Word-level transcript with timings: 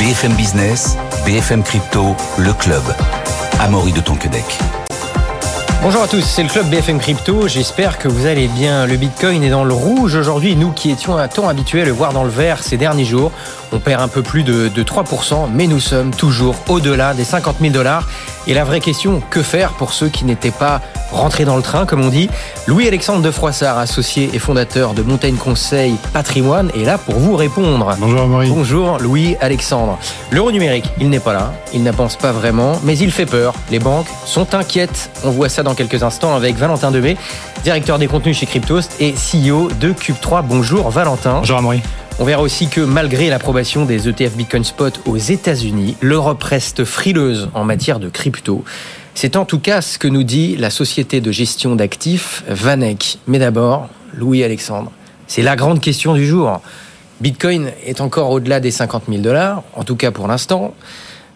BFM 0.00 0.32
Business, 0.32 0.96
BFM 1.26 1.62
Crypto, 1.62 2.16
le 2.38 2.54
club. 2.54 2.82
Amaury 3.60 3.92
de 3.92 4.00
Tonquedec. 4.00 4.46
Bonjour 5.82 6.02
à 6.02 6.08
tous, 6.08 6.22
c'est 6.22 6.42
le 6.42 6.48
club 6.48 6.70
BFM 6.70 6.98
Crypto. 6.98 7.46
J'espère 7.48 7.98
que 7.98 8.08
vous 8.08 8.24
allez 8.24 8.48
bien. 8.48 8.86
Le 8.86 8.96
Bitcoin 8.96 9.42
est 9.42 9.50
dans 9.50 9.62
le 9.62 9.74
rouge 9.74 10.14
aujourd'hui. 10.14 10.56
Nous 10.56 10.72
qui 10.72 10.90
étions 10.90 11.18
un 11.18 11.28
temps 11.28 11.50
habitués 11.50 11.82
à 11.82 11.84
le 11.84 11.90
voir 11.90 12.14
dans 12.14 12.24
le 12.24 12.30
vert 12.30 12.62
ces 12.62 12.78
derniers 12.78 13.04
jours, 13.04 13.30
on 13.72 13.78
perd 13.78 14.00
un 14.00 14.08
peu 14.08 14.22
plus 14.22 14.42
de, 14.42 14.70
3%, 14.70 15.50
mais 15.52 15.66
nous 15.66 15.80
sommes 15.80 16.14
toujours 16.14 16.56
au-delà 16.70 17.12
des 17.12 17.24
50 17.24 17.56
000 17.60 17.70
dollars. 17.70 18.08
Et 18.46 18.54
la 18.54 18.64
vraie 18.64 18.80
question, 18.80 19.20
que 19.28 19.42
faire 19.42 19.72
pour 19.72 19.92
ceux 19.92 20.08
qui 20.08 20.24
n'étaient 20.24 20.50
pas 20.50 20.80
rentrés 21.12 21.44
dans 21.44 21.56
le 21.56 21.62
train, 21.62 21.86
comme 21.86 22.02
on 22.02 22.08
dit 22.08 22.28
Louis-Alexandre 22.66 23.22
de 23.22 23.30
Froissart, 23.30 23.78
associé 23.78 24.30
et 24.32 24.38
fondateur 24.38 24.94
de 24.94 25.02
Montaigne 25.02 25.36
Conseil 25.36 25.94
Patrimoine, 26.12 26.70
est 26.74 26.84
là 26.84 26.98
pour 26.98 27.14
vous 27.14 27.36
répondre. 27.36 27.94
Bonjour 27.98 28.26
Marie. 28.26 28.48
Bonjour 28.48 28.98
Louis-Alexandre. 28.98 29.98
L'euro 30.30 30.52
numérique, 30.52 30.90
il 31.00 31.10
n'est 31.10 31.20
pas 31.20 31.32
là, 31.32 31.52
il 31.72 31.82
n'avance 31.82 32.16
pas 32.16 32.32
vraiment, 32.32 32.80
mais 32.84 32.96
il 32.98 33.10
fait 33.10 33.26
peur. 33.26 33.54
Les 33.70 33.78
banques 33.78 34.08
sont 34.24 34.54
inquiètes. 34.54 35.10
On 35.24 35.30
voit 35.30 35.48
ça 35.48 35.62
dans 35.62 35.74
quelques 35.74 36.02
instants 36.02 36.34
avec 36.34 36.56
Valentin 36.56 36.90
Demey, 36.90 37.16
directeur 37.64 37.98
des 37.98 38.06
contenus 38.06 38.38
chez 38.38 38.46
Cryptost 38.46 38.96
et 39.00 39.12
CEO 39.12 39.68
de 39.80 39.92
Cube3. 39.92 40.42
Bonjour 40.44 40.90
Valentin. 40.90 41.38
Bonjour 41.38 41.58
Amaury. 41.58 41.82
On 42.18 42.24
verra 42.24 42.42
aussi 42.42 42.68
que 42.68 42.82
malgré 42.82 43.30
l'approbation 43.30 43.86
des 43.86 44.06
ETF 44.06 44.34
Bitcoin 44.34 44.62
Spot 44.62 45.00
aux 45.06 45.16
États-Unis, 45.16 45.96
l'Europe 46.02 46.42
reste 46.42 46.84
frileuse 46.84 47.48
en 47.54 47.64
matière 47.64 47.98
de 47.98 48.10
crypto. 48.10 48.62
C'est 49.22 49.36
en 49.36 49.44
tout 49.44 49.58
cas 49.58 49.82
ce 49.82 49.98
que 49.98 50.08
nous 50.08 50.22
dit 50.22 50.56
la 50.56 50.70
société 50.70 51.20
de 51.20 51.30
gestion 51.30 51.76
d'actifs 51.76 52.42
Vanek. 52.48 53.18
Mais 53.26 53.38
d'abord, 53.38 53.90
Louis-Alexandre, 54.14 54.90
c'est 55.26 55.42
la 55.42 55.56
grande 55.56 55.82
question 55.82 56.14
du 56.14 56.26
jour. 56.26 56.62
Bitcoin 57.20 57.70
est 57.84 58.00
encore 58.00 58.30
au-delà 58.30 58.60
des 58.60 58.70
50 58.70 59.02
000 59.10 59.20
dollars, 59.20 59.62
en 59.74 59.84
tout 59.84 59.94
cas 59.94 60.10
pour 60.10 60.26
l'instant. 60.26 60.74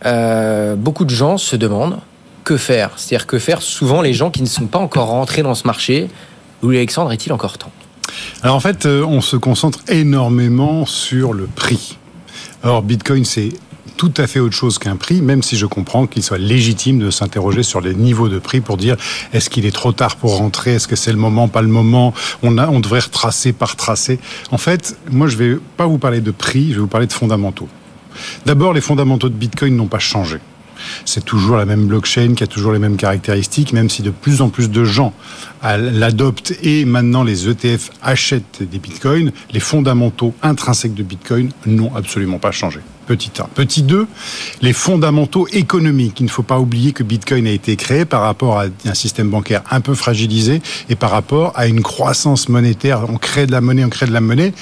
Euh, 0.06 0.76
beaucoup 0.76 1.04
de 1.04 1.10
gens 1.10 1.36
se 1.36 1.56
demandent 1.56 1.98
que 2.42 2.56
faire. 2.56 2.92
C'est-à-dire 2.96 3.26
que 3.26 3.38
faire 3.38 3.60
souvent 3.60 4.00
les 4.00 4.14
gens 4.14 4.30
qui 4.30 4.40
ne 4.40 4.48
sont 4.48 4.64
pas 4.64 4.78
encore 4.78 5.08
rentrés 5.08 5.42
dans 5.42 5.54
ce 5.54 5.66
marché. 5.66 6.08
Louis-Alexandre, 6.62 7.12
est-il 7.12 7.34
encore 7.34 7.58
temps? 7.58 7.72
Alors 8.42 8.56
en 8.56 8.60
fait, 8.60 8.86
euh, 8.86 9.04
on 9.04 9.20
se 9.20 9.36
concentre 9.36 9.80
énormément 9.88 10.86
sur 10.86 11.34
le 11.34 11.44
prix. 11.44 11.98
Or, 12.62 12.80
Bitcoin, 12.80 13.26
c'est 13.26 13.50
tout 13.96 14.12
à 14.16 14.26
fait 14.26 14.40
autre 14.40 14.54
chose 14.54 14.78
qu'un 14.78 14.96
prix, 14.96 15.22
même 15.22 15.42
si 15.42 15.56
je 15.56 15.66
comprends 15.66 16.06
qu'il 16.06 16.22
soit 16.22 16.38
légitime 16.38 16.98
de 16.98 17.10
s'interroger 17.10 17.62
sur 17.62 17.80
les 17.80 17.94
niveaux 17.94 18.28
de 18.28 18.38
prix 18.38 18.60
pour 18.60 18.76
dire 18.76 18.96
est-ce 19.32 19.50
qu'il 19.50 19.66
est 19.66 19.74
trop 19.74 19.92
tard 19.92 20.16
pour 20.16 20.36
rentrer, 20.36 20.74
est-ce 20.74 20.88
que 20.88 20.96
c'est 20.96 21.12
le 21.12 21.18
moment, 21.18 21.48
pas 21.48 21.62
le 21.62 21.68
moment, 21.68 22.14
on, 22.42 22.58
a, 22.58 22.68
on 22.68 22.80
devrait 22.80 23.00
retracer 23.00 23.52
par 23.52 23.76
tracer. 23.76 24.18
En 24.50 24.58
fait, 24.58 24.96
moi 25.10 25.28
je 25.28 25.36
vais 25.36 25.58
pas 25.76 25.86
vous 25.86 25.98
parler 25.98 26.20
de 26.20 26.30
prix, 26.30 26.68
je 26.70 26.74
vais 26.74 26.80
vous 26.80 26.86
parler 26.86 27.06
de 27.06 27.12
fondamentaux. 27.12 27.68
D'abord, 28.46 28.72
les 28.72 28.80
fondamentaux 28.80 29.28
de 29.28 29.34
Bitcoin 29.34 29.76
n'ont 29.76 29.86
pas 29.86 29.98
changé 29.98 30.38
c'est 31.04 31.24
toujours 31.24 31.56
la 31.56 31.64
même 31.64 31.86
blockchain 31.86 32.34
qui 32.34 32.44
a 32.44 32.46
toujours 32.46 32.72
les 32.72 32.78
mêmes 32.78 32.96
caractéristiques, 32.96 33.72
même 33.72 33.88
si 33.88 34.02
de 34.02 34.10
plus 34.10 34.42
en 34.42 34.48
plus 34.48 34.70
de 34.70 34.84
gens 34.84 35.12
l'adoptent 35.62 36.54
et 36.62 36.84
maintenant 36.84 37.22
les 37.22 37.48
ETF 37.48 37.90
achètent 38.02 38.62
des 38.62 38.78
bitcoins, 38.78 39.32
les 39.52 39.60
fondamentaux 39.60 40.34
intrinsèques 40.42 40.94
de 40.94 41.02
bitcoin 41.02 41.50
n'ont 41.66 41.94
absolument 41.94 42.38
pas 42.38 42.52
changé. 42.52 42.80
Petit 43.06 43.30
1. 43.38 43.44
Petit 43.54 43.82
2, 43.82 44.06
les 44.62 44.72
fondamentaux 44.72 45.46
économiques. 45.52 46.20
Il 46.20 46.24
ne 46.24 46.30
faut 46.30 46.42
pas 46.42 46.58
oublier 46.58 46.92
que 46.92 47.02
Bitcoin 47.02 47.46
a 47.46 47.50
été 47.50 47.76
créé 47.76 48.04
par 48.04 48.22
rapport 48.22 48.58
à 48.58 48.64
un 48.84 48.94
système 48.94 49.30
bancaire 49.30 49.62
un 49.70 49.80
peu 49.80 49.94
fragilisé 49.94 50.62
et 50.88 50.94
par 50.94 51.10
rapport 51.10 51.52
à 51.54 51.66
une 51.66 51.82
croissance 51.82 52.48
monétaire. 52.48 53.04
On 53.08 53.16
crée 53.16 53.46
de 53.46 53.52
la 53.52 53.60
monnaie, 53.60 53.84
on 53.84 53.90
crée 53.90 54.06
de 54.06 54.12
la 54.12 54.20
monnaie. 54.20 54.52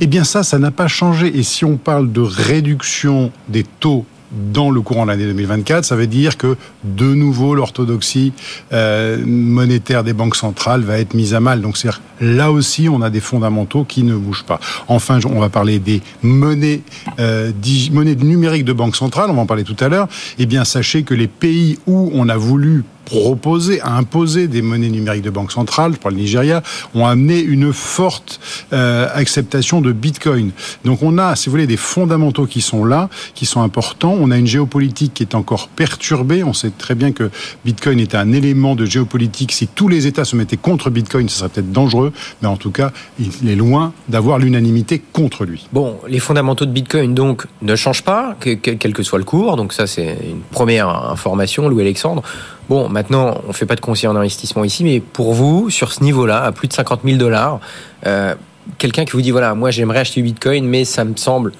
Eh 0.00 0.06
bien 0.06 0.24
ça, 0.24 0.42
ça 0.42 0.58
n'a 0.58 0.70
pas 0.70 0.88
changé. 0.88 1.36
Et 1.36 1.42
si 1.42 1.64
on 1.64 1.76
parle 1.76 2.12
de 2.12 2.20
réduction 2.20 3.32
des 3.48 3.64
taux 3.64 4.04
dans 4.32 4.70
le 4.70 4.80
courant 4.80 5.04
de 5.04 5.10
l'année 5.10 5.26
2024, 5.26 5.84
ça 5.84 5.96
veut 5.96 6.06
dire 6.06 6.36
que 6.36 6.56
de 6.84 7.14
nouveau 7.14 7.54
l'orthodoxie 7.54 8.32
euh, 8.72 9.18
monétaire 9.24 10.04
des 10.04 10.12
banques 10.12 10.36
centrales 10.36 10.82
va 10.82 10.98
être 10.98 11.14
mise 11.14 11.34
à 11.34 11.40
mal. 11.40 11.60
Donc 11.60 11.76
c'est 11.76 11.88
là 12.20 12.50
aussi 12.50 12.88
on 12.88 13.02
a 13.02 13.10
des 13.10 13.20
fondamentaux 13.20 13.84
qui 13.84 14.02
ne 14.02 14.14
bougent 14.14 14.44
pas. 14.44 14.60
Enfin, 14.88 15.18
on 15.26 15.40
va 15.40 15.48
parler 15.48 15.78
des 15.78 16.02
monnaies 16.22 16.82
euh, 17.18 17.52
monnaies 17.92 18.14
numériques 18.14 18.64
de 18.64 18.72
banques 18.72 18.96
centrales, 18.96 19.30
on 19.30 19.34
va 19.34 19.42
en 19.42 19.46
parler 19.46 19.64
tout 19.64 19.76
à 19.80 19.88
l'heure. 19.88 20.08
Eh 20.38 20.46
bien, 20.46 20.64
sachez 20.64 21.02
que 21.02 21.14
les 21.14 21.28
pays 21.28 21.78
où 21.86 22.10
on 22.14 22.28
a 22.28 22.36
voulu 22.36 22.84
proposer, 23.04 23.80
à 23.80 23.96
imposer 23.96 24.46
des 24.48 24.62
monnaies 24.62 24.88
numériques 24.88 25.22
de 25.22 25.30
banque 25.30 25.52
centrale, 25.52 25.92
je 25.94 25.98
parle 25.98 26.14
Nigeria, 26.14 26.62
ont 26.94 27.06
amené 27.06 27.40
une 27.40 27.72
forte 27.72 28.40
euh, 28.72 29.08
acceptation 29.12 29.80
de 29.80 29.92
Bitcoin. 29.92 30.52
Donc 30.84 31.02
on 31.02 31.18
a, 31.18 31.34
si 31.36 31.48
vous 31.48 31.52
voulez, 31.52 31.66
des 31.66 31.76
fondamentaux 31.76 32.46
qui 32.46 32.60
sont 32.60 32.84
là, 32.84 33.08
qui 33.34 33.46
sont 33.46 33.62
importants. 33.62 34.16
On 34.18 34.30
a 34.30 34.36
une 34.36 34.46
géopolitique 34.46 35.14
qui 35.14 35.22
est 35.22 35.34
encore 35.34 35.68
perturbée. 35.68 36.44
On 36.44 36.52
sait 36.52 36.70
très 36.70 36.94
bien 36.94 37.12
que 37.12 37.30
Bitcoin 37.64 37.98
est 38.00 38.14
un 38.14 38.32
élément 38.32 38.74
de 38.74 38.84
géopolitique. 38.84 39.52
Si 39.52 39.66
tous 39.66 39.88
les 39.88 40.06
États 40.06 40.24
se 40.24 40.36
mettaient 40.36 40.56
contre 40.56 40.90
Bitcoin, 40.90 41.28
ce 41.28 41.38
serait 41.38 41.48
peut-être 41.48 41.72
dangereux, 41.72 42.12
mais 42.42 42.48
en 42.48 42.56
tout 42.56 42.70
cas, 42.70 42.92
il 43.18 43.48
est 43.48 43.56
loin 43.56 43.92
d'avoir 44.08 44.38
l'unanimité 44.38 45.02
contre 45.12 45.44
lui. 45.44 45.66
Bon, 45.72 45.98
les 46.08 46.20
fondamentaux 46.20 46.66
de 46.66 46.72
Bitcoin 46.72 47.14
donc 47.14 47.46
ne 47.62 47.76
changent 47.76 48.04
pas, 48.04 48.36
quel 48.40 48.92
que 48.92 49.02
soit 49.02 49.18
le 49.18 49.24
cours. 49.24 49.56
Donc 49.56 49.72
ça, 49.72 49.86
c'est 49.86 50.16
une 50.28 50.40
première 50.50 50.88
information, 50.88 51.68
Louis 51.68 51.82
Alexandre. 51.82 52.22
Bon, 52.68 52.88
maintenant, 52.88 53.40
on 53.44 53.48
ne 53.48 53.52
fait 53.52 53.66
pas 53.66 53.74
de 53.74 53.80
conseil 53.80 54.08
en 54.08 54.16
investissement 54.16 54.64
ici, 54.64 54.84
mais 54.84 55.00
pour 55.00 55.34
vous, 55.34 55.70
sur 55.70 55.92
ce 55.92 56.04
niveau-là, 56.04 56.44
à 56.44 56.52
plus 56.52 56.68
de 56.68 56.72
50 56.72 57.00
000 57.04 57.16
dollars, 57.16 57.60
euh, 58.06 58.34
quelqu'un 58.78 59.04
qui 59.04 59.12
vous 59.12 59.22
dit, 59.22 59.30
voilà, 59.30 59.54
moi 59.54 59.70
j'aimerais 59.70 60.00
acheter 60.00 60.20
du 60.20 60.26
Bitcoin, 60.26 60.66
mais 60.66 60.84
ça 60.84 61.04
me 61.04 61.16
semble 61.16 61.52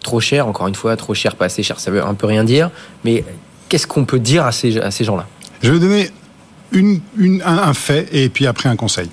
trop 0.00 0.20
cher, 0.20 0.48
encore 0.48 0.66
une 0.66 0.74
fois, 0.74 0.96
trop 0.96 1.14
cher, 1.14 1.36
pas 1.36 1.46
assez 1.46 1.62
cher, 1.62 1.78
ça 1.78 1.90
veut 1.90 2.04
un 2.04 2.14
peu 2.14 2.26
rien 2.26 2.44
dire, 2.44 2.70
mais 3.04 3.24
qu'est-ce 3.68 3.86
qu'on 3.86 4.04
peut 4.04 4.18
dire 4.18 4.44
à 4.44 4.52
ces, 4.52 4.78
à 4.78 4.90
ces 4.90 5.04
gens-là? 5.04 5.26
Je 5.62 5.72
vais 5.72 5.78
donner 5.78 6.10
un, 7.44 7.74
fait 7.74 8.08
et 8.12 8.28
puis 8.28 8.46
après 8.46 8.68
un 8.68 8.76
conseil. 8.76 9.10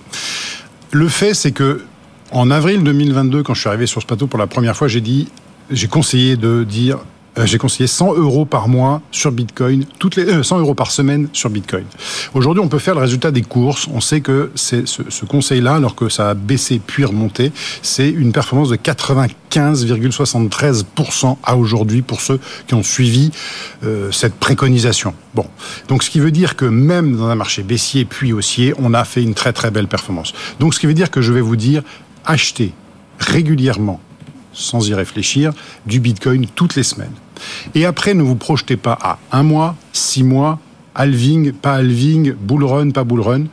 Le 0.92 1.08
fait, 1.08 1.34
c'est 1.34 1.52
que 1.52 1.84
en 2.32 2.52
avril 2.52 2.84
2022, 2.84 3.44
quand 3.44 3.54
je 3.54 3.62
suis 3.62 3.70
arrivé 3.70 3.86
sur 3.86 4.02
ce 4.02 4.08
plateau 4.08 4.28
pour 4.28 4.40
la 4.40 4.48
première 4.48 4.76
fois, 4.76 4.88
j'ai 4.88 5.02
dit, 5.02 5.30
j'ai 5.70 5.88
conseillé 5.88 6.38
de 6.38 6.64
dire 6.64 7.00
euh, 7.38 7.46
j'ai 7.46 7.58
conseillé 7.58 7.88
100 7.88 8.16
euros 8.16 8.46
par 8.46 8.70
mois 8.70 9.02
sur 9.12 9.30
Bitcoin, 9.32 9.86
toutes 10.00 10.16
les 10.16 10.44
100 10.44 10.56
euh, 10.56 10.60
euros 10.62 10.74
par 10.74 10.90
semaine 10.92 11.28
sur 11.34 11.50
Bitcoin. 11.50 11.84
Aujourd'hui, 12.34 12.64
on 12.64 12.70
peut 12.70 12.80
faire 12.80 12.96
le 12.96 13.02
résultat 13.02 13.32
des 13.32 13.42
courses. 13.42 13.90
On 13.94 14.00
sait 14.00 14.22
que 14.22 14.52
c'est 14.56 14.88
ce, 14.88 15.26
conseil-là, 15.26 15.76
alors 15.76 15.96
que 15.96 16.08
ça 16.10 16.30
a 16.30 16.34
baissé 16.34 16.80
puis 16.86 17.04
remonté, 17.04 17.52
c'est 17.82 18.10
une 18.10 18.32
performance 18.32 18.70
de 18.70 18.78
95,73% 18.78 21.36
à 21.44 21.58
aujourd'hui 21.58 22.02
pour 22.02 22.22
ceux 22.22 22.40
qui 22.68 22.74
ont 22.74 22.84
suivi 22.84 23.32
euh, 23.84 24.10
cette 24.12 24.36
préconisation. 24.36 25.14
Bon, 25.34 25.48
donc 25.88 26.04
ce 26.04 26.10
qui 26.10 26.20
veut 26.20 26.32
dire 26.32 26.56
que 26.56 26.66
même 26.66 27.18
dans 27.18 27.28
un 27.28 27.36
marché 27.36 27.64
baissier 27.64 28.06
puis 28.06 28.32
haussier, 28.34 28.74
on 28.78 28.94
a 28.94 29.04
fait 29.04 29.24
une 29.24 29.34
très 29.34 29.52
très 29.52 29.72
belle 29.72 29.88
performance. 29.88 30.34
Donc 30.60 30.74
ce 30.74 30.80
qui 30.80 30.86
veut 30.86 30.94
dire 30.94 31.12
que 31.12 31.22
je 31.22 31.34
vais 31.34 31.42
vous 31.42 31.58
dire, 31.58 31.84
achetez 32.26 32.74
régulièrement 33.20 34.00
sans 34.56 34.88
y 34.88 34.94
réfléchir, 34.94 35.52
du 35.86 36.00
Bitcoin 36.00 36.48
toutes 36.56 36.76
les 36.76 36.84
semaines. 36.84 37.14
Et 37.74 37.86
après, 37.86 38.14
ne 38.14 38.24
vous 38.24 38.36
projetez 38.36 38.78
pas 38.78 38.98
à 39.02 39.20
un 39.32 39.44
mois, 39.44 39.76
six 39.94 40.24
mois, 40.24 40.60
halving, 40.94 41.52
pas 41.52 41.76
halving, 41.76 42.34
bull 42.34 42.64
run, 42.64 42.92
pas 42.92 43.04
bull 43.04 43.22
run. 43.22 43.44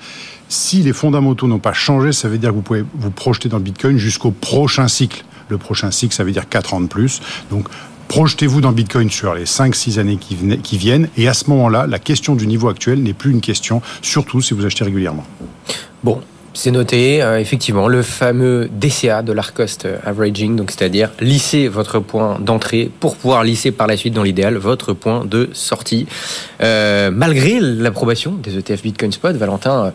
Si 0.49 0.83
les 0.83 0.93
fondamentaux 0.93 1.47
n'ont 1.47 1.59
pas 1.59 1.73
changé, 1.73 2.13
ça 2.13 2.29
veut 2.29 2.39
dire 2.39 2.51
que 2.51 2.57
vous 2.57 2.63
pouvez 2.63 2.85
vous 2.95 3.11
projeter 3.11 3.49
dans 3.49 3.61
Bitcoin 3.61 3.97
jusqu'au 3.97 4.31
prochain 4.31 4.87
cycle. 4.89 5.25
Le 5.49 5.59
prochain 5.59 5.91
cycle, 5.91 6.15
ça 6.15 6.25
veut 6.25 6.33
dire 6.33 6.49
4 6.49 6.75
ans 6.75 6.81
de 6.81 6.87
plus. 6.87 7.21
Donc, 7.51 7.69
projetez-vous 8.09 8.61
dans 8.61 8.73
Bitcoin 8.73 9.11
sur 9.11 9.35
les 9.35 9.45
5-6 9.45 9.99
années 9.99 10.19
qui 10.19 10.77
viennent. 10.77 11.09
Et 11.17 11.27
à 11.29 11.35
ce 11.35 11.49
moment-là, 11.51 11.87
la 11.87 11.99
question 11.99 12.35
du 12.35 12.47
niveau 12.47 12.69
actuel 12.69 13.03
n'est 13.03 13.15
plus 13.15 13.31
une 13.31 13.41
question, 13.41 13.81
surtout 14.03 14.43
si 14.43 14.53
vous 14.53 14.67
achetez 14.67 14.85
régulièrement. 14.85 15.25
Bon, 16.05 16.21
c'est 16.55 16.71
noté, 16.71 17.23
euh, 17.23 17.41
effectivement, 17.41 17.89
le 17.89 18.03
fameux 18.03 18.69
DCA, 18.71 19.23
de 19.23 19.35
Cost 19.55 19.89
Averaging, 20.05 20.57
donc 20.57 20.71
c'est-à-dire 20.71 21.11
lisser 21.21 21.69
votre 21.69 21.99
point 21.99 22.39
d'entrée 22.41 22.91
pour 23.01 23.17
pouvoir 23.17 23.45
lisser 23.45 23.71
par 23.71 23.87
la 23.87 23.97
suite, 23.97 24.15
dans 24.15 24.23
l'idéal, 24.23 24.57
votre 24.57 24.93
point 24.93 25.25
de 25.25 25.49
sortie. 25.53 26.07
Euh, 26.63 27.11
malgré 27.11 27.59
l'approbation 27.61 28.33
des 28.33 28.59
ETF 28.59 28.83
Bitcoin 28.83 29.13
Spot, 29.13 29.35
Valentin, 29.35 29.87
euh, 29.87 29.91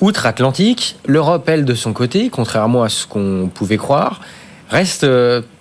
outre-Atlantique, 0.00 0.96
l'Europe, 1.06 1.48
elle, 1.48 1.64
de 1.64 1.74
son 1.74 1.92
côté, 1.92 2.30
contrairement 2.30 2.82
à 2.82 2.88
ce 2.88 3.06
qu'on 3.06 3.50
pouvait 3.52 3.76
croire, 3.76 4.20
reste 4.70 5.06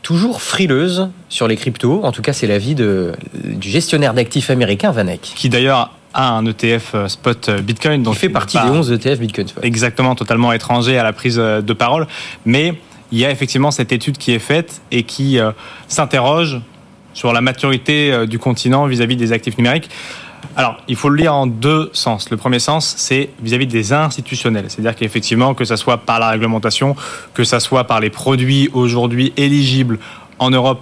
toujours 0.01 0.41
frileuse 0.41 1.09
sur 1.27 1.47
les 1.47 1.57
cryptos. 1.57 2.05
En 2.05 2.11
tout 2.11 2.21
cas, 2.21 2.31
c'est 2.31 2.47
l'avis 2.47 2.75
du 2.75 3.69
gestionnaire 3.69 4.13
d'actifs 4.13 4.49
américain, 4.49 4.91
Vanek. 4.91 5.33
Qui 5.35 5.49
d'ailleurs 5.49 5.91
à 6.13 6.31
un 6.31 6.45
ETF 6.45 6.91
euh, 6.95 7.07
spot 7.07 7.49
euh, 7.49 7.61
Bitcoin. 7.61 8.03
Donc 8.03 8.15
il 8.15 8.19
fait 8.19 8.29
partie 8.29 8.57
des 8.57 8.69
11 8.69 8.91
ETF 8.91 9.19
Bitcoin 9.19 9.47
spot. 9.47 9.63
Exactement, 9.63 10.15
totalement 10.15 10.51
étranger 10.53 10.97
à 10.97 11.03
la 11.03 11.13
prise 11.13 11.37
euh, 11.39 11.61
de 11.61 11.73
parole. 11.73 12.07
Mais 12.45 12.73
il 13.11 13.19
y 13.19 13.25
a 13.25 13.31
effectivement 13.31 13.71
cette 13.71 13.91
étude 13.91 14.17
qui 14.17 14.33
est 14.33 14.39
faite 14.39 14.81
et 14.91 15.01
qui 15.01 15.39
s'interroge 15.87 16.61
sur 17.15 17.33
la 17.33 17.41
maturité 17.41 18.27
du 18.27 18.37
continent 18.37 18.85
vis-à-vis 18.85 19.15
des 19.15 19.31
actifs 19.31 19.57
numériques. 19.57 19.89
Alors, 20.55 20.77
il 20.87 20.95
faut 20.95 21.09
le 21.09 21.15
lire 21.15 21.33
en 21.33 21.47
deux 21.47 21.89
sens. 21.91 22.29
Le 22.29 22.37
premier 22.37 22.59
sens, 22.59 22.93
c'est 22.97 23.29
vis-à-vis 23.41 23.65
des 23.65 23.93
institutionnels. 23.93 24.65
C'est-à-dire 24.67 24.95
qu'effectivement, 24.95 25.55
que 25.55 25.65
ce 25.65 25.75
soit 25.75 25.97
par 25.97 26.19
la 26.19 26.29
réglementation, 26.29 26.95
que 27.33 27.43
ce 27.43 27.57
soit 27.57 27.85
par 27.85 27.99
les 27.99 28.11
produits 28.11 28.69
aujourd'hui 28.73 29.33
éligibles 29.37 29.97
en 30.37 30.51
Europe 30.51 30.81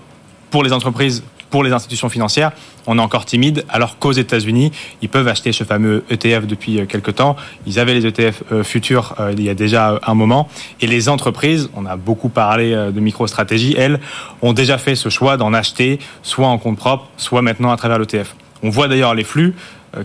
pour 0.51 0.63
les 0.63 0.73
entreprises 0.73 1.23
pour 1.49 1.63
les 1.63 1.71
institutions 1.71 2.09
financières, 2.09 2.51
on 2.85 2.97
est 2.97 3.01
encore 3.01 3.25
timide, 3.25 3.65
alors 3.69 3.99
qu'aux 3.99 4.11
États-Unis, 4.11 4.71
ils 5.01 5.09
peuvent 5.09 5.27
acheter 5.27 5.51
ce 5.51 5.63
fameux 5.63 6.03
ETF 6.09 6.47
depuis 6.47 6.85
quelques 6.87 7.15
temps. 7.15 7.35
Ils 7.65 7.79
avaient 7.79 7.93
les 7.93 8.05
ETF 8.05 8.43
futurs 8.63 9.15
il 9.31 9.43
y 9.43 9.49
a 9.49 9.53
déjà 9.53 9.99
un 10.05 10.13
moment. 10.13 10.47
Et 10.79 10.87
les 10.87 11.09
entreprises, 11.09 11.69
on 11.75 11.85
a 11.85 11.97
beaucoup 11.97 12.29
parlé 12.29 12.71
de 12.71 12.99
micro-stratégie, 12.99 13.75
elles 13.77 13.99
ont 14.41 14.53
déjà 14.53 14.77
fait 14.77 14.95
ce 14.95 15.09
choix 15.09 15.37
d'en 15.37 15.53
acheter 15.53 15.99
soit 16.23 16.47
en 16.47 16.57
compte 16.57 16.77
propre, 16.77 17.07
soit 17.17 17.41
maintenant 17.41 17.71
à 17.71 17.77
travers 17.77 17.99
l'ETF. 17.99 18.35
On 18.63 18.69
voit 18.69 18.87
d'ailleurs 18.87 19.13
les 19.13 19.23
flux 19.23 19.53
euh, 19.53 19.53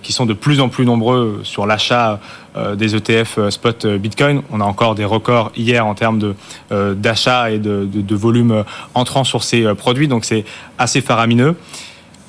qui 0.03 0.13
sont 0.13 0.27
de 0.27 0.33
plus 0.33 0.61
en 0.61 0.69
plus 0.69 0.85
nombreux 0.85 1.41
sur 1.43 1.67
l'achat 1.67 2.21
euh, 2.57 2.75
des 2.75 2.95
ETF 2.95 3.39
euh, 3.39 3.51
spot 3.51 3.87
Bitcoin. 3.87 4.43
On 4.51 4.61
a 4.61 4.65
encore 4.65 4.95
des 4.95 5.05
records 5.05 5.53
hier 5.57 5.87
en 5.87 5.95
termes 5.95 6.35
d'achat 6.71 7.51
et 7.51 7.59
de, 7.59 7.89
de, 7.91 8.15
volume 8.15 8.65
entrant 8.95 9.25
sur 9.25 9.43
ces 9.43 9.75
produits, 9.75 10.09
donc 10.09 10.25
c'est 10.25 10.45
assez 10.79 11.01
faramineux. 11.01 11.57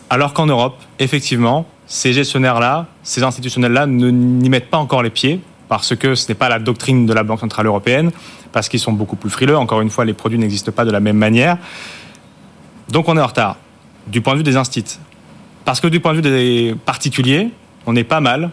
Alors 0.09 0.33
qu'en 0.33 0.45
Europe, 0.45 0.77
effectivement, 0.99 1.65
ces 1.85 2.13
gestionnaires-là, 2.13 2.87
ces 3.03 3.23
institutionnels-là 3.23 3.87
n'y 3.87 4.49
mettent 4.49 4.69
pas 4.69 4.77
encore 4.77 5.03
les 5.03 5.09
pieds 5.09 5.41
parce 5.73 5.95
que 5.95 6.13
ce 6.13 6.27
n'est 6.27 6.35
pas 6.35 6.49
la 6.49 6.59
doctrine 6.59 7.05
de 7.05 7.13
la 7.13 7.23
Banque 7.23 7.39
centrale 7.39 7.65
européenne, 7.65 8.11
parce 8.51 8.69
qu'ils 8.69 8.79
sont 8.79 8.91
beaucoup 8.91 9.15
plus 9.15 9.31
frileux. 9.31 9.57
Encore 9.57 9.81
une 9.81 9.89
fois, 9.89 10.05
les 10.05 10.13
produits 10.13 10.37
n'existent 10.37 10.71
pas 10.71 10.85
de 10.85 10.91
la 10.91 10.99
même 10.99 11.17
manière. 11.17 11.57
Donc 12.89 13.07
on 13.07 13.17
est 13.17 13.21
en 13.21 13.25
retard 13.25 13.57
du 14.05 14.21
point 14.21 14.33
de 14.33 14.37
vue 14.37 14.43
des 14.43 14.57
instituts. 14.57 14.99
Parce 15.65 15.79
que 15.79 15.87
du 15.87 15.99
point 15.99 16.13
de 16.13 16.17
vue 16.17 16.21
des 16.21 16.75
particuliers, 16.85 17.49
on 17.85 17.95
est 17.95 18.03
pas 18.03 18.19
mal. 18.19 18.49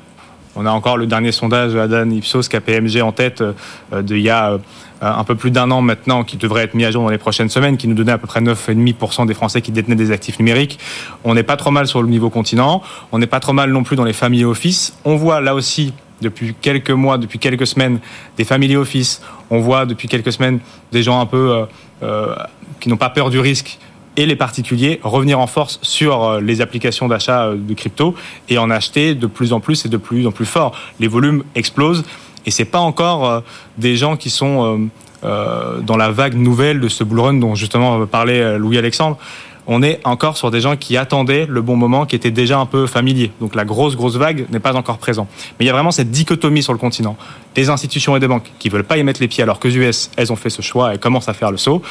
On 0.56 0.66
a 0.66 0.70
encore 0.70 0.96
le 0.96 1.06
dernier 1.06 1.32
sondage 1.32 1.76
Adan 1.76 2.10
Ipsos 2.10 2.48
KPMG 2.48 3.02
en 3.02 3.12
tête 3.12 3.40
euh, 3.40 4.02
d'il 4.02 4.18
y 4.18 4.30
a 4.30 4.52
euh, 4.52 4.58
un 5.00 5.24
peu 5.24 5.34
plus 5.34 5.50
d'un 5.50 5.70
an 5.70 5.80
maintenant, 5.80 6.24
qui 6.24 6.36
devrait 6.36 6.64
être 6.64 6.74
mis 6.74 6.84
à 6.84 6.90
jour 6.90 7.02
dans 7.02 7.08
les 7.08 7.18
prochaines 7.18 7.48
semaines, 7.48 7.76
qui 7.76 7.88
nous 7.88 7.94
donnait 7.94 8.12
à 8.12 8.18
peu 8.18 8.26
près 8.26 8.40
9,5% 8.40 9.26
des 9.26 9.34
Français 9.34 9.62
qui 9.62 9.70
détenaient 9.70 9.96
des 9.96 10.10
actifs 10.10 10.38
numériques. 10.38 10.78
On 11.24 11.34
n'est 11.34 11.44
pas 11.44 11.56
trop 11.56 11.70
mal 11.70 11.86
sur 11.86 12.02
le 12.02 12.08
niveau 12.08 12.30
continent. 12.30 12.82
On 13.12 13.18
n'est 13.18 13.28
pas 13.28 13.40
trop 13.40 13.52
mal 13.52 13.70
non 13.70 13.82
plus 13.82 13.96
dans 13.96 14.04
les 14.04 14.12
family 14.12 14.44
office. 14.44 14.96
On 15.04 15.16
voit 15.16 15.40
là 15.40 15.54
aussi 15.54 15.94
depuis 16.20 16.54
quelques 16.60 16.90
mois, 16.90 17.16
depuis 17.16 17.38
quelques 17.38 17.66
semaines, 17.66 17.98
des 18.36 18.44
family 18.44 18.76
office. 18.76 19.22
On 19.50 19.60
voit 19.60 19.86
depuis 19.86 20.08
quelques 20.08 20.32
semaines 20.32 20.58
des 20.92 21.02
gens 21.02 21.20
un 21.20 21.26
peu 21.26 21.64
euh, 22.02 22.34
qui 22.80 22.88
n'ont 22.88 22.96
pas 22.96 23.10
peur 23.10 23.30
du 23.30 23.38
risque 23.38 23.78
et 24.16 24.26
les 24.26 24.36
particuliers 24.36 25.00
revenir 25.02 25.38
en 25.38 25.46
force 25.46 25.78
sur 25.82 26.24
euh, 26.24 26.40
les 26.40 26.60
applications 26.60 27.08
d'achat 27.08 27.46
euh, 27.46 27.56
de 27.56 27.74
crypto 27.74 28.14
et 28.48 28.58
en 28.58 28.70
acheter 28.70 29.14
de 29.14 29.26
plus 29.26 29.52
en 29.52 29.60
plus 29.60 29.84
et 29.84 29.88
de 29.88 29.96
plus 29.96 30.26
en 30.26 30.32
plus 30.32 30.46
fort. 30.46 30.72
Les 30.98 31.08
volumes 31.08 31.44
explosent 31.54 32.04
et 32.46 32.50
c'est 32.50 32.64
pas 32.64 32.80
encore 32.80 33.28
euh, 33.28 33.40
des 33.78 33.96
gens 33.96 34.16
qui 34.16 34.30
sont 34.30 34.90
dans 35.22 35.98
la 35.98 36.10
vague 36.10 36.34
nouvelle 36.34 36.80
de 36.80 36.88
ce 36.88 37.04
bull 37.04 37.20
run 37.20 37.34
dont 37.34 37.54
justement 37.54 38.06
parlait 38.06 38.58
Louis 38.58 38.78
Alexandre. 38.78 39.18
On 39.66 39.82
est 39.82 40.00
encore 40.04 40.38
sur 40.38 40.50
des 40.50 40.62
gens 40.62 40.76
qui 40.76 40.96
attendaient 40.96 41.46
le 41.46 41.60
bon 41.60 41.76
moment, 41.76 42.06
qui 42.06 42.16
étaient 42.16 42.30
déjà 42.30 42.58
un 42.58 42.64
peu 42.64 42.86
familiers. 42.86 43.30
Donc 43.38 43.54
la 43.54 43.66
grosse 43.66 43.96
grosse 43.96 44.16
vague 44.16 44.46
n'est 44.50 44.60
pas 44.60 44.76
encore 44.76 44.96
présente. 44.96 45.28
Mais 45.58 45.66
il 45.66 45.68
y 45.68 45.70
a 45.70 45.74
vraiment 45.74 45.90
cette 45.90 46.10
dichotomie 46.10 46.62
sur 46.62 46.72
le 46.72 46.78
continent. 46.78 47.18
Des 47.54 47.68
institutions 47.68 48.16
et 48.16 48.20
des 48.20 48.28
banques 48.28 48.50
qui 48.58 48.70
veulent 48.70 48.82
pas 48.82 48.96
y 48.96 49.04
mettre 49.04 49.20
les 49.20 49.28
pieds 49.28 49.42
alors 49.42 49.60
que 49.60 49.68
les 49.68 49.76
US, 49.76 50.10
elles 50.16 50.32
ont 50.32 50.36
fait 50.36 50.48
ce 50.48 50.62
choix 50.62 50.94
et 50.94 50.98
commencent 50.98 51.28
à 51.28 51.34
faire 51.34 51.50
le 51.50 51.58
saut 51.58 51.82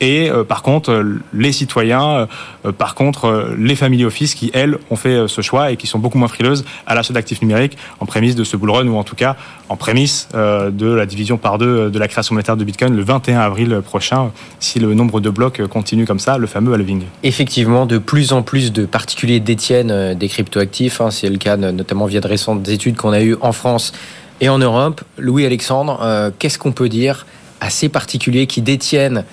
et 0.00 0.30
euh, 0.30 0.44
par 0.44 0.62
contre 0.62 0.90
euh, 0.90 1.20
les 1.32 1.52
citoyens, 1.52 2.28
euh, 2.64 2.72
par 2.72 2.94
contre 2.94 3.54
les 3.58 3.76
family 3.76 4.04
office 4.04 4.34
qui 4.34 4.50
elles 4.54 4.78
ont 4.90 4.96
fait 4.96 5.26
ce 5.28 5.40
choix 5.40 5.72
et 5.72 5.76
qui 5.76 5.86
sont 5.86 5.98
beaucoup 5.98 6.18
moins 6.18 6.28
frileuses 6.28 6.64
à 6.86 6.94
l'achat 6.94 7.12
d'actifs 7.12 7.42
numériques 7.42 7.76
en 8.00 8.06
prémisse 8.06 8.34
de 8.34 8.44
ce 8.44 8.56
bull 8.56 8.70
run 8.70 8.86
ou 8.86 8.96
en 8.96 9.04
tout 9.04 9.16
cas 9.16 9.36
en 9.68 9.76
prémisse 9.76 10.28
de 10.34 10.86
la 10.86 11.06
division 11.06 11.36
par 11.36 11.58
deux 11.58 11.90
de 11.90 11.98
la 11.98 12.08
création 12.08 12.34
monétaire 12.34 12.56
de 12.56 12.64
Bitcoin 12.64 12.94
le 12.96 13.02
21 13.02 13.40
avril 13.40 13.80
prochain 13.84 14.30
si 14.60 14.78
le 14.78 14.94
nombre 14.94 15.20
de 15.20 15.30
blocs 15.30 15.66
continue 15.66 16.06
comme 16.06 16.18
ça, 16.18 16.38
le 16.38 16.46
fameux 16.46 16.72
halving. 16.74 17.02
Effectivement, 17.22 17.86
de 17.86 17.98
plus 17.98 18.32
en 18.32 18.42
plus 18.42 18.72
de 18.72 18.86
particuliers 18.86 19.40
détiennent 19.40 20.14
des 20.14 20.28
cryptoactifs. 20.28 21.00
Hein, 21.00 21.10
c'est 21.10 21.28
le 21.28 21.38
cas 21.38 21.56
notamment 21.56 22.06
via 22.06 22.20
de 22.20 22.28
récentes 22.28 22.68
études 22.68 22.96
qu'on 22.96 23.12
a 23.12 23.22
eues 23.22 23.36
en 23.40 23.52
France 23.52 23.92
et 24.40 24.48
en 24.48 24.58
Europe. 24.58 25.02
Louis 25.18 25.44
Alexandre, 25.44 26.32
qu'est-ce 26.38 26.58
qu'on 26.58 26.72
peut 26.72 26.88
dire 26.88 27.26
à 27.60 27.70
ces 27.70 27.88
particuliers 27.88 28.46
qui 28.46 28.62
détiennent 28.62 29.24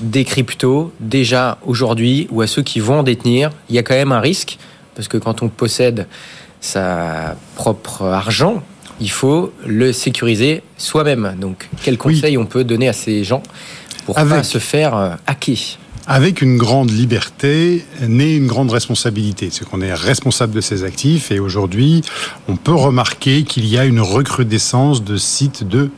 des 0.00 0.24
cryptos 0.24 0.92
déjà 1.00 1.58
aujourd'hui 1.64 2.26
ou 2.30 2.42
à 2.42 2.46
ceux 2.46 2.62
qui 2.62 2.80
vont 2.80 3.00
en 3.00 3.02
détenir, 3.02 3.50
il 3.68 3.74
y 3.74 3.78
a 3.78 3.82
quand 3.82 3.94
même 3.94 4.12
un 4.12 4.20
risque 4.20 4.58
parce 4.94 5.08
que 5.08 5.18
quand 5.18 5.42
on 5.42 5.48
possède 5.48 6.06
sa 6.60 7.36
propre 7.54 8.02
argent, 8.02 8.62
il 9.00 9.10
faut 9.10 9.52
le 9.66 9.92
sécuriser 9.92 10.62
soi-même. 10.78 11.36
Donc, 11.38 11.68
quel 11.82 11.98
conseil 11.98 12.38
on 12.38 12.46
peut 12.46 12.64
donner 12.64 12.88
à 12.88 12.92
ces 12.92 13.24
gens 13.24 13.42
pour 14.06 14.18
ne 14.18 14.24
pas 14.24 14.42
se 14.42 14.58
faire 14.58 14.96
euh, 14.96 15.10
hacker? 15.26 15.78
Avec 16.06 16.40
une 16.40 16.56
grande 16.56 16.90
liberté 16.90 17.84
naît 18.00 18.36
une 18.36 18.46
grande 18.46 18.70
responsabilité. 18.70 19.48
C'est 19.50 19.68
qu'on 19.68 19.80
est 19.80 19.92
responsable 19.92 20.54
de 20.54 20.60
ses 20.60 20.84
actifs 20.84 21.32
et 21.32 21.40
aujourd'hui, 21.40 22.02
on 22.48 22.56
peut 22.56 22.74
remarquer 22.74 23.42
qu'il 23.42 23.66
y 23.66 23.76
a 23.76 23.84
une 23.84 24.00
recrudescence 24.00 25.02
de 25.02 25.16
sites 25.16 25.66
de 25.66 25.90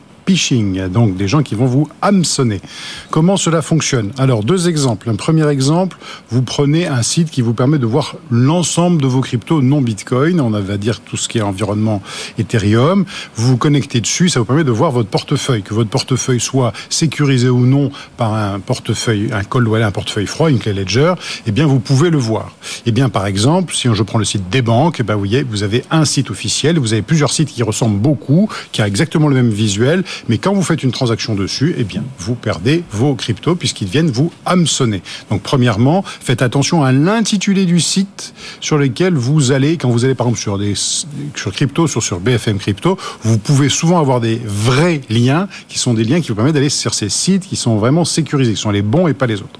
donc 0.91 1.17
des 1.17 1.27
gens 1.27 1.41
qui 1.41 1.55
vont 1.55 1.65
vous 1.65 1.89
hameçonner. 2.01 2.61
Comment 3.09 3.35
cela 3.35 3.61
fonctionne? 3.61 4.11
Alors, 4.17 4.43
deux 4.43 4.69
exemples. 4.69 5.09
Un 5.09 5.15
premier 5.15 5.47
exemple, 5.47 5.97
vous 6.29 6.43
prenez 6.43 6.85
un 6.85 7.01
site 7.01 7.31
qui 7.31 7.41
vous 7.41 7.53
permet 7.53 7.79
de 7.79 7.87
voir 7.87 8.15
l'ensemble 8.29 9.01
de 9.01 9.07
vos 9.07 9.21
cryptos 9.21 9.61
non 9.61 9.81
Bitcoin, 9.81 10.39
on 10.39 10.51
va 10.51 10.77
dire 10.77 10.99
tout 11.01 11.17
ce 11.17 11.27
qui 11.27 11.39
est 11.39 11.41
environnement 11.41 12.01
Ethereum. 12.37 13.05
Vous 13.35 13.47
vous 13.47 13.57
connectez 13.57 14.01
dessus, 14.01 14.29
ça 14.29 14.39
vous 14.39 14.45
permet 14.45 14.63
de 14.63 14.71
voir 14.71 14.91
votre 14.91 15.09
portefeuille, 15.09 15.63
que 15.63 15.73
votre 15.73 15.89
portefeuille 15.89 16.39
soit 16.39 16.73
sécurisé 16.89 17.49
ou 17.49 17.65
non 17.65 17.91
par 18.17 18.33
un 18.33 18.59
portefeuille, 18.59 19.29
un 19.33 19.43
cold 19.43 19.67
wallet, 19.67 19.85
un 19.85 19.91
portefeuille 19.91 20.27
froid, 20.27 20.51
une 20.51 20.59
clé 20.59 20.73
Ledger, 20.73 21.13
eh 21.47 21.51
bien, 21.51 21.65
vous 21.65 21.79
pouvez 21.79 22.11
le 22.11 22.19
voir. 22.19 22.55
Eh 22.85 22.91
bien, 22.91 23.09
par 23.09 23.25
exemple, 23.25 23.73
si 23.73 23.89
je 23.91 24.03
prends 24.03 24.19
le 24.19 24.25
site 24.25 24.49
des 24.49 24.61
banques, 24.61 24.99
eh 24.99 25.11
vous 25.11 25.17
voyez, 25.17 25.41
vous 25.41 25.63
avez 25.63 25.83
un 25.89 26.05
site 26.05 26.29
officiel, 26.29 26.77
vous 26.77 26.93
avez 26.93 27.01
plusieurs 27.01 27.31
sites 27.31 27.49
qui 27.49 27.63
ressemblent 27.63 27.99
beaucoup, 27.99 28.47
qui 28.71 28.81
a 28.81 28.87
exactement 28.87 29.27
le 29.27 29.35
même 29.35 29.49
visuel, 29.49 30.03
mais 30.27 30.37
quand 30.37 30.53
vous 30.53 30.63
faites 30.63 30.83
une 30.83 30.91
transaction 30.91 31.35
dessus, 31.35 31.75
eh 31.77 31.83
bien, 31.83 32.03
vous 32.19 32.35
perdez 32.35 32.83
vos 32.91 33.15
cryptos 33.15 33.55
puisqu'ils 33.55 33.87
viennent 33.87 34.11
vous 34.11 34.31
hameçonner. 34.45 35.01
Donc, 35.29 35.41
premièrement, 35.41 36.03
faites 36.05 36.41
attention 36.41 36.83
à 36.83 36.91
l'intitulé 36.91 37.65
du 37.65 37.79
site 37.79 38.33
sur 38.59 38.77
lequel 38.77 39.13
vous 39.15 39.51
allez, 39.51 39.77
quand 39.77 39.89
vous 39.89 40.05
allez 40.05 40.15
par 40.15 40.27
exemple 40.27 40.41
sur 40.41 40.57
des 40.57 40.73
sur 40.75 41.51
crypto, 41.51 41.87
sur, 41.87 42.03
sur 42.03 42.19
BFM 42.19 42.57
crypto, 42.57 42.97
vous 43.23 43.37
pouvez 43.37 43.69
souvent 43.69 43.99
avoir 43.99 44.19
des 44.19 44.41
vrais 44.45 45.01
liens 45.09 45.47
qui 45.67 45.79
sont 45.79 45.93
des 45.93 46.03
liens 46.03 46.21
qui 46.21 46.29
vous 46.29 46.35
permettent 46.35 46.55
d'aller 46.55 46.69
sur 46.69 46.93
ces 46.93 47.09
sites 47.09 47.47
qui 47.47 47.55
sont 47.55 47.77
vraiment 47.77 48.05
sécurisés, 48.05 48.53
qui 48.53 48.61
sont 48.61 48.71
les 48.71 48.81
bons 48.81 49.07
et 49.07 49.13
pas 49.13 49.27
les 49.27 49.35
autres. 49.35 49.59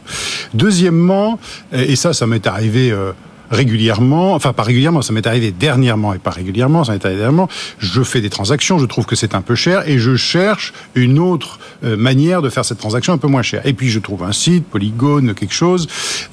Deuxièmement, 0.54 1.40
et 1.72 1.96
ça, 1.96 2.14
ça 2.14 2.28
m'est 2.28 2.48
arrivé 2.48 2.92
euh, 2.92 3.12
régulièrement, 3.52 4.34
enfin 4.34 4.54
pas 4.54 4.64
régulièrement, 4.64 5.02
ça 5.02 5.14
m'est 5.14 5.28
arrivé 5.28 5.52
dernièrement 5.52 6.14
et 6.14 6.20
pas 6.20 6.32
régulièrement, 6.32 6.84
ça 6.84 6.94
m'est 6.94 7.06
arrivé 7.06 7.20
dernièrement, 7.20 7.50
je 7.80 8.04
fais 8.04 8.22
des 8.22 8.30
transactions, 8.30 8.80
je 8.80 8.86
trouve 8.86 9.06
que 9.06 9.16
c'est 9.16 9.36
un 9.36 9.42
peu 9.42 9.56
cher 9.56 9.88
et 9.88 9.98
je 9.98 10.16
cherche 10.16 10.74
une 10.96 11.20
autre 11.20 11.60
euh, 11.84 11.98
manière 11.98 12.42
de 12.42 12.50
faire 12.50 12.66
cette 12.66 12.78
transaction 12.78 13.14
un 13.14 13.18
peu 13.18 13.28
moins 13.28 13.42
chère. 13.42 13.66
Et 13.66 13.74
puis 13.74 13.90
je 13.90 14.00
trouve 14.00 14.24
un 14.24 14.32
site, 14.32 14.66
Polygone, 14.66 15.34
quelque 15.34 15.54
chose, 15.54 15.88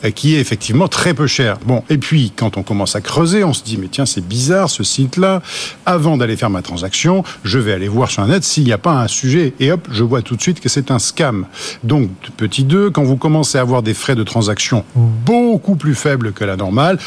euh, 0.05 0.11
qui 0.11 0.35
est 0.35 0.41
effectivement 0.41 0.89
très 0.89 1.15
peu 1.15 1.27
cher. 1.27 1.59
Bon, 1.65 1.83
et 1.89 1.99
puis 1.99 2.33
quand 2.35 2.57
on 2.57 2.63
commence 2.63 2.97
à 2.97 3.01
creuser, 3.01 3.45
on 3.45 3.53
se 3.53 3.63
dit, 3.63 3.79
mais 3.79 3.89
tiens, 3.89 4.07
c'est 4.07 4.27
bizarre 4.27 4.71
ce 4.71 4.85
site-là. 4.85 5.43
Avant 5.85 6.17
d'aller 6.17 6.37
faire 6.37 6.51
ma 6.51 6.63
transaction, 6.63 7.25
je 7.45 7.59
vais 7.59 7.73
aller 7.73 7.89
voir 7.89 8.11
sur 8.11 8.23
un 8.23 8.29
net 8.29 8.45
s'il 8.45 8.65
n'y 8.65 8.73
a 8.73 8.79
pas 8.79 8.93
un 8.93 9.09
sujet. 9.09 9.55
Et 9.61 9.73
hop, 9.73 9.89
je 9.91 10.05
vois 10.05 10.23
tout 10.23 10.37
de 10.37 10.43
suite 10.43 10.61
que 10.61 10.69
c'est 10.69 10.91
un 10.91 10.99
scam. 10.99 11.47
Donc, 11.85 12.11
petit 12.37 12.65
2, 12.65 12.91
quand 12.91 13.03
vous 13.03 13.17
commencez 13.17 13.59
à 13.59 13.61
avoir 13.61 13.83
des 13.83 13.95
frais 13.95 14.15
de 14.15 14.23
transaction 14.23 14.85
beaucoup 14.95 15.77
plus 15.77 15.95
faibles 15.95 16.33
que 16.33 16.45
la 16.45 16.57
normale, 16.57 16.99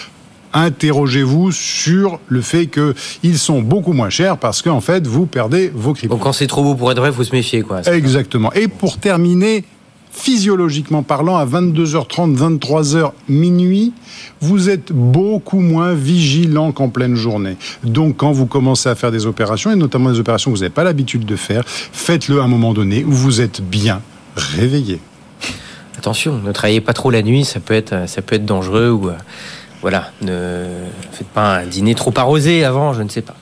interrogez-vous 0.53 1.51
sur 1.51 2.19
le 2.27 2.41
fait 2.41 2.67
qu'ils 2.67 3.37
sont 3.37 3.61
beaucoup 3.61 3.93
moins 3.93 4.09
chers 4.09 4.37
parce 4.37 4.61
qu'en 4.61 4.81
fait, 4.81 5.05
vous 5.07 5.25
perdez 5.25 5.71
vos 5.73 5.93
cryptos. 5.93 6.15
Donc 6.15 6.23
quand 6.23 6.33
c'est 6.33 6.47
trop 6.47 6.63
beau 6.63 6.75
pour 6.75 6.91
être 6.91 6.99
vrai, 6.99 7.09
il 7.09 7.15
faut 7.15 7.23
se 7.23 7.35
méfier. 7.35 7.61
Quoi. 7.61 7.81
Exactement. 7.81 8.51
Et 8.53 8.67
pour 8.67 8.97
terminer, 8.97 9.63
physiologiquement 10.11 11.03
parlant, 11.03 11.37
à 11.37 11.45
22h30, 11.45 12.35
23h, 12.35 13.11
minuit, 13.27 13.93
vous 14.41 14.69
êtes 14.69 14.91
beaucoup 14.91 15.59
moins 15.59 15.93
vigilant 15.93 16.71
qu'en 16.71 16.89
pleine 16.89 17.15
journée. 17.15 17.57
Donc, 17.83 18.17
quand 18.17 18.31
vous 18.31 18.45
commencez 18.45 18.89
à 18.89 18.95
faire 18.95 19.11
des 19.11 19.25
opérations, 19.25 19.71
et 19.71 19.75
notamment 19.75 20.11
des 20.11 20.19
opérations 20.19 20.51
que 20.51 20.57
vous 20.57 20.63
n'avez 20.63 20.73
pas 20.73 20.83
l'habitude 20.83 21.25
de 21.25 21.35
faire, 21.35 21.63
faites-le 21.65 22.41
à 22.41 22.43
un 22.43 22.47
moment 22.47 22.73
donné 22.73 23.03
où 23.03 23.11
vous 23.11 23.41
êtes 23.41 23.61
bien 23.61 24.01
réveillé. 24.35 24.99
Attention, 25.97 26.39
ne 26.39 26.51
travaillez 26.53 26.81
pas 26.81 26.93
trop 26.93 27.11
la 27.11 27.21
nuit, 27.21 27.43
ça 27.43 27.59
peut 27.59 27.73
être, 27.73 28.07
ça 28.07 28.21
peut 28.21 28.35
être 28.35 28.45
dangereux 28.45 28.89
ou 28.89 29.09
voilà, 29.81 30.11
ne 30.21 30.65
faites 31.11 31.27
pas 31.27 31.59
un 31.59 31.65
dîner 31.65 31.95
trop 31.95 32.13
arrosé 32.17 32.65
avant, 32.65 32.93
je 32.93 33.01
ne 33.01 33.09
sais 33.09 33.21
pas. 33.21 33.35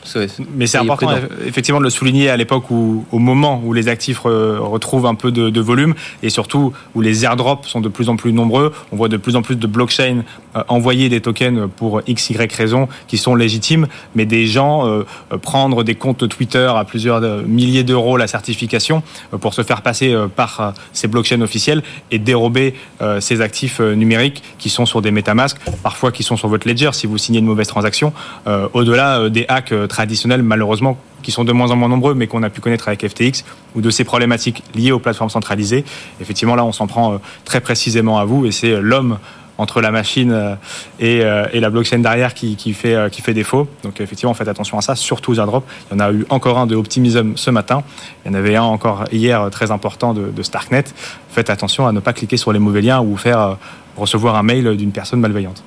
Mais 0.56 0.68
c'est 0.68 0.78
important 0.78 1.16
effectivement 1.46 1.80
de 1.80 1.86
le 1.86 1.90
souligner 1.90 2.30
à 2.30 2.38
l'époque 2.38 2.70
où, 2.70 3.06
au 3.12 3.20
moment 3.20 3.62
où 3.66 3.74
les 3.74 3.88
actifs 3.88 4.20
retrouvent 4.20 5.08
un 5.08 5.16
peu 5.16 5.32
de, 5.32 5.62
volume 5.62 5.96
et 6.22 6.30
surtout 6.30 6.74
où 6.94 7.02
les 7.02 7.26
airdrops 7.26 7.68
sont 7.68 7.82
de 7.82 7.90
plus 7.90 8.10
en 8.10 8.16
plus 8.16 8.34
nombreux, 8.34 8.72
on 8.92 8.96
voit 8.96 9.10
de 9.10 9.18
plus 9.18 9.36
en 9.36 9.42
plus 9.42 9.56
de 9.56 9.68
blockchains 9.68 10.24
euh, 10.58 10.64
envoyer 10.68 11.10
des 11.10 11.22
tokens 11.22 11.70
pour 11.76 12.02
x, 12.08 12.30
y 12.30 12.38
raisons 12.56 12.88
qui 13.08 13.18
sont 13.18 13.36
légitimes, 13.36 13.88
mais 14.16 14.26
des 14.26 14.48
gens 14.48 14.88
euh, 14.88 15.04
prendre 15.42 15.84
des 15.84 15.96
comptes 15.96 16.28
Twitter 16.30 16.72
à 16.76 16.84
plusieurs 16.86 17.24
euh, 17.24 17.42
milliers 17.44 17.84
d'euros 17.84 18.18
la 18.18 18.28
certification 18.28 19.04
pour 19.42 19.54
se 19.54 19.64
faire 19.64 19.82
passer 19.82 20.16
par 20.36 20.74
ces 20.94 21.08
blockchains 21.08 21.42
officiels 21.42 21.84
et 22.12 22.20
dérober 22.20 22.76
ces 23.20 23.42
actifs 23.42 23.80
numériques 23.80 24.44
qui 24.58 24.70
sont 24.70 24.86
sur 24.86 25.02
des 25.02 25.12
MetaMask, 25.12 25.58
parfois 25.84 26.12
qui 26.12 26.24
sont 26.28 26.38
sur 26.38 26.48
votre 26.48 26.68
ledger 26.68 26.90
si 26.94 27.08
vous 27.08 27.18
signez 27.18 27.40
une 27.40 27.46
mauvaise 27.46 27.68
transaction, 27.68 28.14
euh, 28.48 28.68
au-delà 28.74 29.20
euh, 29.20 29.30
des 29.30 29.46
hacks 29.48 29.72
euh, 29.72 29.88
traditionnels 29.88 30.44
malheureusement 30.44 30.98
qui 31.24 31.32
sont 31.32 31.44
de 31.44 31.52
moins 31.52 31.72
en 31.72 31.76
moins 31.76 31.90
nombreux 31.90 32.14
mais 32.14 32.28
qu'on 32.28 32.44
a 32.44 32.50
pu 32.50 32.62
connaître 32.62 32.88
avec 32.88 33.08
FTX 33.08 33.44
ou 33.76 33.82
de 33.82 33.90
ces 33.90 34.04
problématiques 34.04 34.64
liées 34.76 34.92
aux 34.92 35.00
plateformes 35.00 35.30
centralisées. 35.30 35.84
Effectivement 36.22 36.56
là 36.56 36.64
on 36.64 36.72
s'en 36.72 36.88
prend 36.88 37.20
très 37.44 37.62
précisément 37.62 38.20
à 38.20 38.26
vous 38.26 38.46
et 38.46 38.52
c'est 38.52 38.80
l'homme 38.80 39.18
entre 39.58 39.82
la 39.82 39.90
machine 39.90 40.56
et, 41.00 41.24
la 41.24 41.70
blockchain 41.72 41.98
derrière 41.98 42.36
qui, 42.36 42.56
fait, 42.74 43.34
défaut. 43.34 43.68
Donc 43.84 44.00
effectivement, 44.00 44.36
faites 44.36 44.48
attention 44.48 44.78
à 44.78 44.82
ça, 44.82 44.96
surtout 44.96 45.32
aux 45.32 45.40
airdrops. 45.40 45.66
Il 45.90 45.96
y 45.96 45.98
en 45.98 46.00
a 46.00 46.12
eu 46.12 46.28
encore 46.30 46.60
un 46.60 46.68
de 46.68 46.76
Optimism 46.76 47.34
ce 47.36 47.50
matin. 47.50 47.82
Il 48.24 48.32
y 48.32 48.36
en 48.36 48.38
avait 48.38 48.56
un 48.56 48.62
encore 48.62 49.06
hier 49.12 49.50
très 49.50 49.72
important 49.72 50.14
de 50.14 50.44
Starknet. 50.44 50.84
Faites 51.32 51.50
attention 51.50 51.88
à 51.88 51.92
ne 51.92 52.00
pas 52.00 52.14
cliquer 52.14 52.38
sur 52.38 52.54
les 52.54 52.60
mauvais 52.60 52.82
liens 52.82 53.02
ou 53.02 53.18
faire 53.18 53.58
recevoir 53.98 54.36
un 54.36 54.44
mail 54.44 54.78
d'une 54.78 54.92
personne 54.92 55.20
malveillante 55.20 55.64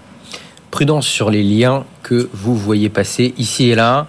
prudence 0.70 1.06
sur 1.06 1.30
les 1.30 1.42
liens 1.42 1.84
que 2.02 2.28
vous 2.32 2.56
voyez 2.56 2.88
passer 2.88 3.34
ici 3.38 3.70
et 3.70 3.74
là. 3.74 4.06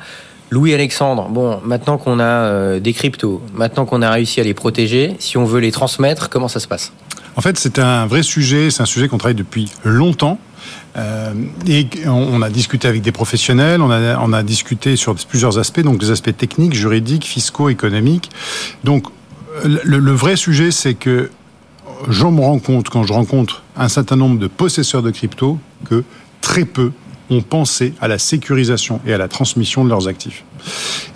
Louis-Alexandre, 0.49 1.29
bon, 1.29 1.61
maintenant 1.63 1.97
qu'on 1.97 2.19
a 2.19 2.23
euh, 2.23 2.79
des 2.79 2.91
cryptos, 2.91 3.41
maintenant 3.53 3.85
qu'on 3.85 4.01
a 4.01 4.09
réussi 4.09 4.41
à 4.41 4.43
les 4.43 4.53
protéger, 4.53 5.15
si 5.19 5.37
on 5.37 5.45
veut 5.45 5.61
les 5.61 5.71
transmettre, 5.71 6.29
comment 6.29 6.49
ça 6.49 6.59
se 6.59 6.67
passe? 6.67 6.91
En 7.37 7.41
fait, 7.41 7.57
c'est 7.57 7.79
un 7.79 8.05
vrai 8.05 8.21
sujet, 8.21 8.69
c'est 8.69 8.81
un 8.81 8.85
sujet 8.85 9.07
qu'on 9.07 9.17
travaille 9.17 9.35
depuis 9.35 9.71
longtemps. 9.85 10.37
Euh, 10.97 11.33
et 11.67 11.87
on 12.05 12.41
a 12.41 12.49
discuté 12.49 12.89
avec 12.89 13.01
des 13.01 13.13
professionnels, 13.13 13.81
on 13.81 14.33
a, 14.33 14.43
discuté 14.43 14.97
sur 14.97 15.15
plusieurs 15.15 15.57
aspects, 15.57 15.79
donc 15.79 15.99
des 15.99 16.11
aspects 16.11 16.35
techniques, 16.35 16.73
juridiques, 16.73 17.23
fiscaux, 17.23 17.69
économiques. 17.69 18.29
Donc, 18.83 19.05
le, 19.63 19.99
le 19.99 20.11
vrai 20.11 20.35
sujet, 20.35 20.71
c'est 20.71 20.95
que 20.95 21.29
je 22.09 22.25
me 22.25 22.41
rends 22.41 22.59
compte, 22.59 22.89
quand 22.89 23.03
je 23.03 23.13
rencontre 23.13 23.63
un 23.77 23.87
certain 23.87 24.15
nombre 24.15 24.39
de 24.39 24.47
possesseurs 24.47 25.01
de 25.01 25.11
crypto, 25.11 25.57
que 25.89 26.03
très 26.51 26.65
peu 26.65 26.91
ont 27.29 27.41
pensé 27.41 27.93
à 28.01 28.09
la 28.09 28.17
sécurisation 28.17 28.99
et 29.07 29.13
à 29.13 29.17
la 29.17 29.29
transmission 29.29 29.85
de 29.85 29.89
leurs 29.89 30.09
actifs. 30.09 30.43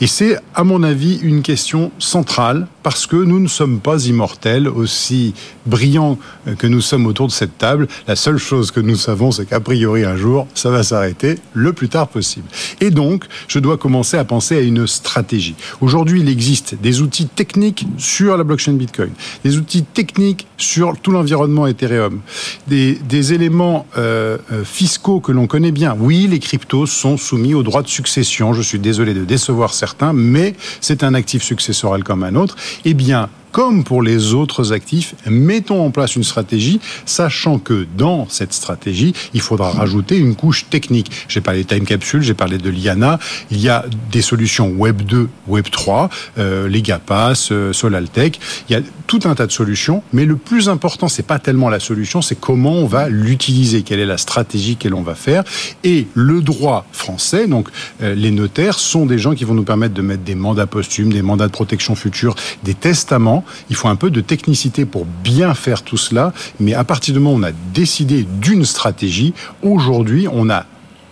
Et 0.02 0.08
c'est, 0.08 0.38
à 0.54 0.64
mon 0.64 0.84
avis, 0.84 1.20
une 1.22 1.42
question 1.42 1.92
centrale 2.00 2.68
parce 2.84 3.08
que 3.08 3.16
nous 3.16 3.40
ne 3.40 3.48
sommes 3.48 3.80
pas 3.80 4.06
immortels, 4.06 4.68
aussi 4.68 5.34
brillants 5.66 6.20
que 6.60 6.68
nous 6.68 6.82
sommes 6.82 7.08
autour 7.08 7.28
de 7.28 7.32
cette 7.32 7.58
table. 7.58 7.88
La 8.08 8.16
seule 8.16 8.38
chose 8.38 8.72
que 8.72 8.80
nous 8.80 8.96
savons, 8.96 9.32
c'est 9.32 9.46
qu'a 9.46 9.60
priori, 9.60 10.04
un 10.04 10.18
jour, 10.18 10.48
ça 10.54 10.70
va 10.70 10.84
s'arrêter 10.84 11.40
le 11.54 11.74
plus 11.74 11.90
tard 11.90 12.08
possible. 12.08 12.48
Et 12.82 12.92
donc, 12.92 13.26
je 13.48 13.60
dois 13.60 13.78
commencer 13.78 14.18
à 14.18 14.24
penser 14.24 14.58
à 14.58 14.62
une 14.62 14.86
stratégie. 14.86 15.56
Aujourd'hui, 15.82 16.22
il 16.22 16.30
existe 16.30 16.76
des 16.76 17.02
outils 17.02 17.28
techniques 17.28 17.88
sur 17.98 18.38
la 18.38 18.44
blockchain 18.44 18.74
Bitcoin, 18.74 19.12
des 19.44 19.58
outils 19.58 19.84
techniques 19.84 20.48
sur 20.58 20.98
tout 21.00 21.12
l'environnement 21.12 21.68
Ethereum, 21.68 22.22
des, 22.68 23.34
éléments 23.34 23.88
euh, 23.98 24.38
euh 24.52 24.64
fiscaux 24.64 25.20
que 25.20 25.32
l'on 25.32 25.48
connaît 25.48 25.72
bien. 25.72 25.96
Oui, 25.98 26.28
les 26.28 26.40
cryptos 26.40 26.86
sont 26.86 27.18
soumis 27.18 27.54
aux 27.54 27.64
droits 27.64 27.82
de 27.82 27.88
succession. 27.88 28.54
Je 28.54 28.62
suis 28.62 28.80
désolé 28.80 29.14
de 29.14 29.24
décevoir 29.36 29.74
certains, 29.74 30.14
mais 30.14 30.56
c'est 30.80 31.04
un 31.04 31.14
actif 31.14 31.44
successoral 31.44 32.04
comme 32.04 32.24
un 32.24 32.36
autre. 32.36 32.56
Eh 32.86 32.94
bien, 32.94 33.30
comme 33.56 33.86
pour 33.86 34.04
les 34.04 34.34
autres 34.34 34.74
actifs, 34.74 35.16
mettons 35.26 35.86
en 35.86 35.90
place 35.90 36.18
une 36.18 36.26
stratégie, 36.26 36.82
sachant 37.06 37.58
que 37.58 37.88
dans 37.98 38.28
cette 38.28 38.52
stratégie, 38.52 39.14
il 39.34 39.40
faudra 39.40 39.72
rajouter 39.72 40.18
une 40.18 40.36
couche 40.36 40.66
technique. 40.70 41.10
J'ai 41.30 41.40
parlé 41.40 41.64
de 41.64 41.68
Time 41.70 41.86
Capsule, 41.86 42.22
j'ai 42.22 42.34
parlé 42.34 42.58
de 42.58 42.70
Liana. 42.70 43.18
Il 43.52 43.62
y 43.62 43.70
a 43.70 43.86
des 44.12 44.22
solutions 44.22 44.68
Web 44.72 45.04
2, 45.04 45.30
Web 45.48 45.68
3, 45.72 46.10
euh, 46.38 46.68
les 46.68 46.82
GAPAS, 46.82 47.48
euh, 47.54 47.72
Solaltech. 47.72 48.42
Il 48.68 48.74
y 48.74 48.76
a 48.76 48.82
tout 49.08 49.22
un 49.24 49.36
tas 49.36 49.48
de 49.48 49.54
solutions, 49.54 50.04
mais 50.12 50.26
le 50.26 50.36
plus 50.36 50.68
important, 50.68 51.08
c'est 51.08 51.26
pas 51.26 51.40
tellement 51.40 51.70
la 51.70 51.80
solution, 51.80 52.22
c'est 52.22 52.38
comment 52.38 52.74
on 52.74 52.88
va 52.88 53.08
l'utiliser, 53.08 53.84
quelle 53.84 54.02
est 54.02 54.06
la 54.06 54.18
stratégie 54.18 54.76
que 54.76 54.90
l'on 54.90 55.02
va 55.02 55.16
faire. 55.16 55.46
Et 55.86 56.08
le 56.14 56.42
droit 56.42 56.86
français, 56.92 57.48
donc 57.48 57.70
euh, 58.04 58.16
les 58.16 58.32
notaires, 58.32 58.80
sont 58.80 59.06
des 59.06 59.18
gens 59.18 59.34
qui 59.34 59.46
vont 59.46 59.54
nous 59.54 59.64
permettre 59.64 59.94
de 59.94 60.02
mettre 60.02 60.24
des 60.24 60.36
mandats 60.36 60.68
posthumes, 60.68 61.14
des 61.14 61.22
mandats 61.22 61.48
de 61.48 61.54
protection 61.54 61.96
future, 61.96 62.36
des 62.66 62.74
testaments 62.74 63.45
il 63.70 63.76
faut 63.76 63.88
un 63.88 63.96
peu 63.96 64.10
de 64.10 64.22
technicité 64.22 64.86
pour 64.86 65.06
bien 65.06 65.54
faire 65.54 65.84
tout 65.84 65.98
cela. 65.98 66.34
Mais 66.60 66.74
à 66.74 66.84
partir 66.84 67.14
du 67.14 67.20
moment 67.20 67.36
où 67.36 67.40
on 67.40 67.44
a 67.44 67.52
décidé 67.74 68.28
d'une 68.42 68.66
stratégie, 68.66 69.34
aujourd'hui, 69.62 70.28
on 70.32 70.50
a 70.50 70.66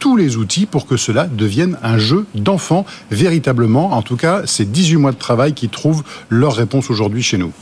tous 0.03 0.17
les 0.17 0.35
outils 0.35 0.65
pour 0.65 0.85
que 0.85 0.97
cela 0.97 1.27
devienne 1.27 1.77
un 1.81 1.97
jeu 1.97 2.25
d'enfant, 2.35 2.85
véritablement. 3.09 3.93
En 3.93 4.01
tout 4.01 4.17
cas, 4.17 4.41
c'est 4.45 4.69
18 4.69 4.97
mois 4.97 5.11
de 5.13 5.17
travail 5.17 5.53
qui 5.53 5.69
trouvent 5.69 6.03
leur 6.27 6.55
réponse 6.55 6.89
aujourd'hui 6.89 7.23
chez 7.23 7.37
nous. 7.37 7.53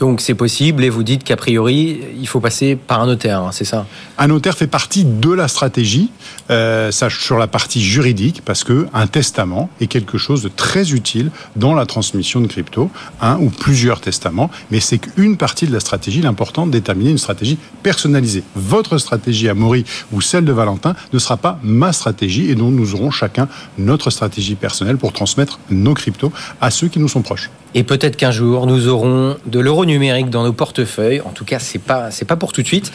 Donc 0.00 0.22
c'est 0.22 0.34
possible 0.34 0.82
et 0.82 0.88
vous 0.88 1.02
dites 1.02 1.24
qu'a 1.24 1.36
priori 1.36 2.00
il 2.18 2.26
faut 2.26 2.40
passer 2.40 2.74
par 2.74 3.02
un 3.02 3.06
notaire, 3.06 3.42
hein, 3.42 3.50
c'est 3.52 3.66
ça? 3.66 3.86
Un 4.16 4.28
notaire 4.28 4.56
fait 4.56 4.66
partie 4.66 5.04
de 5.04 5.30
la 5.30 5.46
stratégie, 5.46 6.10
euh, 6.50 6.90
sur 6.90 7.38
la 7.38 7.46
partie 7.46 7.82
juridique, 7.82 8.42
parce 8.44 8.64
que 8.64 8.86
un 8.94 9.06
testament 9.06 9.68
est 9.80 9.88
quelque 9.88 10.16
chose 10.16 10.42
de 10.42 10.48
très 10.48 10.92
utile 10.92 11.30
dans 11.54 11.74
la 11.74 11.84
transmission 11.84 12.40
de 12.40 12.46
crypto, 12.46 12.90
un 13.20 13.38
ou 13.38 13.50
plusieurs 13.50 14.00
testaments, 14.00 14.50
mais 14.70 14.80
c'est 14.80 14.98
qu'une 14.98 15.36
partie 15.36 15.66
de 15.66 15.72
la 15.72 15.80
stratégie. 15.80 16.22
L'important 16.22 16.66
de 16.66 16.72
déterminer 16.72 17.10
une 17.10 17.18
stratégie 17.18 17.58
personnalisée. 17.82 18.42
Votre 18.56 18.96
stratégie 18.96 19.50
à 19.50 19.54
Maury 19.54 19.84
ou 20.12 20.22
celle 20.22 20.46
de 20.46 20.52
Valentin 20.52 20.94
ne 21.12 21.18
sera 21.18 21.36
pas 21.36 21.58
ma 21.62 21.92
stratégie 21.92 22.50
et 22.50 22.54
donc 22.54 22.72
nous 22.72 22.94
aurons 22.94 23.10
chacun 23.10 23.48
notre 23.76 24.08
stratégie 24.08 24.54
personnelle 24.54 24.96
pour 24.96 25.12
transmettre 25.12 25.58
nos 25.70 25.92
cryptos 25.92 26.32
à 26.60 26.70
ceux 26.70 26.88
qui 26.88 26.98
nous 26.98 27.08
sont 27.08 27.22
proches. 27.22 27.50
Et 27.74 27.84
peut-être 27.84 28.16
qu'un 28.16 28.32
jour, 28.32 28.66
nous 28.66 28.88
aurons 28.88 29.36
de 29.46 29.60
l'euro 29.60 29.84
numérique 29.84 30.28
dans 30.28 30.42
nos 30.42 30.52
portefeuilles. 30.52 31.20
En 31.20 31.30
tout 31.30 31.44
cas, 31.44 31.58
c'est 31.58 31.78
pas, 31.78 32.08
pas 32.26 32.36
pour 32.36 32.52
tout 32.52 32.62
de 32.62 32.66
suite. 32.66 32.92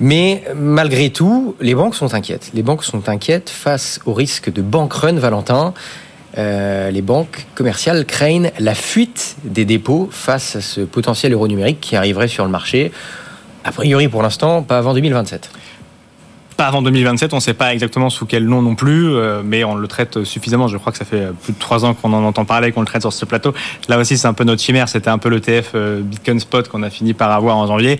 Mais 0.00 0.42
malgré 0.54 1.10
tout, 1.10 1.54
les 1.60 1.74
banques 1.74 1.94
sont 1.94 2.14
inquiètes. 2.14 2.50
Les 2.54 2.62
banques 2.62 2.84
sont 2.84 3.08
inquiètes 3.08 3.50
face 3.50 4.00
au 4.06 4.14
risque 4.14 4.52
de 4.52 4.62
bank 4.62 4.92
run, 4.92 5.14
Valentin. 5.14 5.74
Euh, 6.38 6.90
les 6.90 7.02
banques 7.02 7.46
commerciales 7.54 8.04
craignent 8.04 8.50
la 8.58 8.74
fuite 8.74 9.36
des 9.44 9.64
dépôts 9.64 10.08
face 10.10 10.56
à 10.56 10.60
ce 10.60 10.82
potentiel 10.82 11.32
euro 11.32 11.48
numérique 11.48 11.80
qui 11.80 11.96
arriverait 11.96 12.28
sur 12.28 12.44
le 12.44 12.50
marché. 12.50 12.92
A 13.64 13.72
priori, 13.72 14.08
pour 14.08 14.22
l'instant, 14.22 14.62
pas 14.62 14.78
avant 14.78 14.94
2027 14.94 15.50
pas 16.56 16.66
avant 16.66 16.82
2027, 16.82 17.32
on 17.32 17.36
ne 17.36 17.40
sait 17.40 17.54
pas 17.54 17.72
exactement 17.72 18.10
sous 18.10 18.26
quel 18.26 18.46
nom 18.46 18.62
non 18.62 18.74
plus, 18.74 19.14
euh, 19.14 19.42
mais 19.44 19.64
on 19.64 19.74
le 19.74 19.86
traite 19.88 20.24
suffisamment. 20.24 20.68
Je 20.68 20.76
crois 20.78 20.90
que 20.90 20.98
ça 20.98 21.04
fait 21.04 21.28
plus 21.42 21.52
de 21.52 21.58
trois 21.58 21.84
ans 21.84 21.94
qu'on 21.94 22.12
en 22.12 22.24
entend 22.24 22.44
parler, 22.44 22.72
qu'on 22.72 22.80
le 22.80 22.86
traite 22.86 23.02
sur 23.02 23.12
ce 23.12 23.24
plateau. 23.24 23.52
Là 23.88 23.98
aussi, 23.98 24.16
c'est 24.16 24.26
un 24.26 24.32
peu 24.32 24.44
notre 24.44 24.62
chimère. 24.62 24.88
C'était 24.88 25.10
un 25.10 25.18
peu 25.18 25.28
le 25.28 25.40
TF 25.40 25.72
euh, 25.74 26.00
Bitcoin 26.02 26.40
Spot 26.40 26.66
qu'on 26.68 26.82
a 26.82 26.90
fini 26.90 27.14
par 27.14 27.30
avoir 27.30 27.56
en 27.56 27.66
janvier. 27.66 27.98